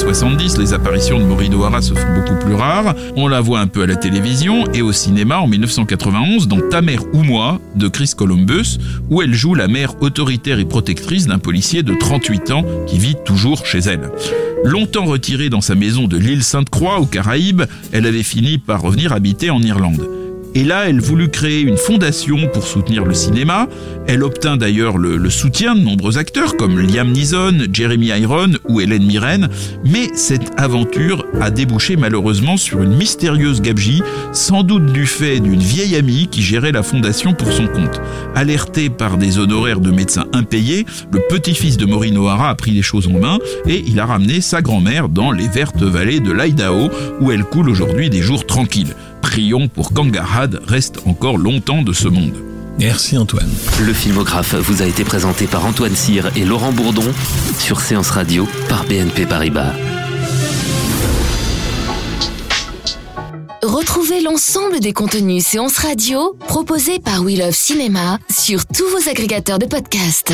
70, 0.01 0.57
les 0.57 0.73
apparitions 0.73 1.19
de 1.19 1.25
Maureen 1.25 1.53
O'Hara 1.53 1.79
se 1.79 1.93
font 1.93 2.13
beaucoup 2.15 2.33
plus 2.43 2.55
rares. 2.55 2.95
On 3.15 3.27
la 3.27 3.39
voit 3.39 3.59
un 3.59 3.67
peu 3.67 3.83
à 3.83 3.85
la 3.85 3.95
télévision 3.95 4.65
et 4.73 4.81
au 4.81 4.91
cinéma 4.91 5.37
en 5.37 5.47
1991 5.47 6.47
dans 6.47 6.59
Ta 6.71 6.81
mère 6.81 7.03
ou 7.13 7.21
moi 7.21 7.61
de 7.75 7.87
Chris 7.87 8.13
Columbus, 8.17 8.79
où 9.11 9.21
elle 9.21 9.35
joue 9.35 9.53
la 9.53 9.67
mère 9.67 10.01
autoritaire 10.01 10.57
et 10.57 10.65
protectrice 10.65 11.27
d'un 11.27 11.37
policier 11.37 11.83
de 11.83 11.93
38 11.93 12.49
ans 12.49 12.65
qui 12.87 12.97
vit 12.97 13.15
toujours 13.25 13.63
chez 13.67 13.77
elle. 13.77 14.09
Longtemps 14.63 15.05
retirée 15.05 15.49
dans 15.49 15.61
sa 15.61 15.75
maison 15.75 16.07
de 16.07 16.17
l'île 16.17 16.43
Sainte-Croix 16.43 16.99
aux 16.99 17.05
Caraïbes, 17.05 17.63
elle 17.91 18.07
avait 18.07 18.23
fini 18.23 18.57
par 18.57 18.81
revenir 18.81 19.13
habiter 19.13 19.51
en 19.51 19.61
Irlande. 19.61 20.20
Et 20.53 20.63
là, 20.65 20.89
elle 20.89 20.99
voulut 20.99 21.29
créer 21.29 21.61
une 21.61 21.77
fondation 21.77 22.49
pour 22.51 22.65
soutenir 22.65 23.05
le 23.05 23.13
cinéma. 23.13 23.67
Elle 24.07 24.23
obtint 24.23 24.57
d'ailleurs 24.57 24.97
le, 24.97 25.29
soutien 25.29 25.75
de 25.75 25.79
nombreux 25.79 26.17
acteurs 26.17 26.57
comme 26.57 26.77
Liam 26.77 27.11
Neeson, 27.11 27.67
Jeremy 27.71 28.07
Iron 28.07 28.51
ou 28.67 28.81
Hélène 28.81 29.05
Mirren. 29.05 29.47
Mais 29.85 30.09
cette 30.13 30.51
aventure 30.57 31.25
a 31.39 31.51
débouché 31.51 31.95
malheureusement 31.95 32.57
sur 32.57 32.81
une 32.81 32.95
mystérieuse 32.95 33.61
gabegie, 33.61 34.03
sans 34.33 34.63
doute 34.63 34.91
du 34.91 35.05
fait 35.05 35.39
d'une 35.39 35.61
vieille 35.61 35.95
amie 35.95 36.27
qui 36.29 36.41
gérait 36.41 36.73
la 36.73 36.83
fondation 36.83 37.33
pour 37.33 37.51
son 37.51 37.67
compte. 37.67 38.01
Alerté 38.35 38.89
par 38.89 39.17
des 39.17 39.39
honoraires 39.39 39.79
de 39.79 39.91
médecins 39.91 40.25
impayés, 40.33 40.85
le 41.11 41.21
petit-fils 41.29 41.77
de 41.77 41.85
Maureen 41.85 42.17
O'Hara 42.17 42.49
a 42.49 42.55
pris 42.55 42.71
les 42.71 42.81
choses 42.81 43.07
en 43.07 43.19
main 43.19 43.39
et 43.67 43.83
il 43.87 43.99
a 43.99 44.05
ramené 44.05 44.41
sa 44.41 44.61
grand-mère 44.61 45.07
dans 45.07 45.31
les 45.31 45.47
vertes 45.47 45.81
vallées 45.81 46.19
de 46.19 46.31
l'Idaho 46.33 46.89
où 47.21 47.31
elle 47.31 47.45
coule 47.45 47.69
aujourd'hui 47.69 48.09
des 48.09 48.21
jours 48.21 48.45
tranquilles. 48.45 48.95
Prions 49.21 49.67
pour 49.67 49.93
qu'Angarad 49.93 50.61
reste 50.67 50.99
encore 51.05 51.37
longtemps 51.37 51.81
de 51.81 51.93
ce 51.93 52.07
monde. 52.07 52.35
Merci 52.79 53.17
Antoine. 53.17 53.49
Le 53.81 53.93
filmographe 53.93 54.55
vous 54.55 54.81
a 54.81 54.85
été 54.85 55.03
présenté 55.03 55.45
par 55.45 55.65
Antoine 55.65 55.95
Cyr 55.95 56.31
et 56.35 56.45
Laurent 56.45 56.71
Bourdon 56.71 57.05
sur 57.59 57.79
Séance 57.79 58.09
Radio 58.09 58.47
par 58.69 58.85
BNP 58.85 59.25
Paribas. 59.25 59.73
Retrouvez 63.61 64.21
l'ensemble 64.21 64.79
des 64.79 64.93
contenus 64.93 65.45
Séance 65.45 65.77
Radio 65.77 66.35
proposés 66.47 66.99
par 66.99 67.21
We 67.21 67.37
Love 67.37 67.51
Cinéma 67.53 68.17
sur 68.29 68.65
tous 68.65 68.87
vos 68.89 69.09
agrégateurs 69.09 69.59
de 69.59 69.67
podcasts. 69.67 70.33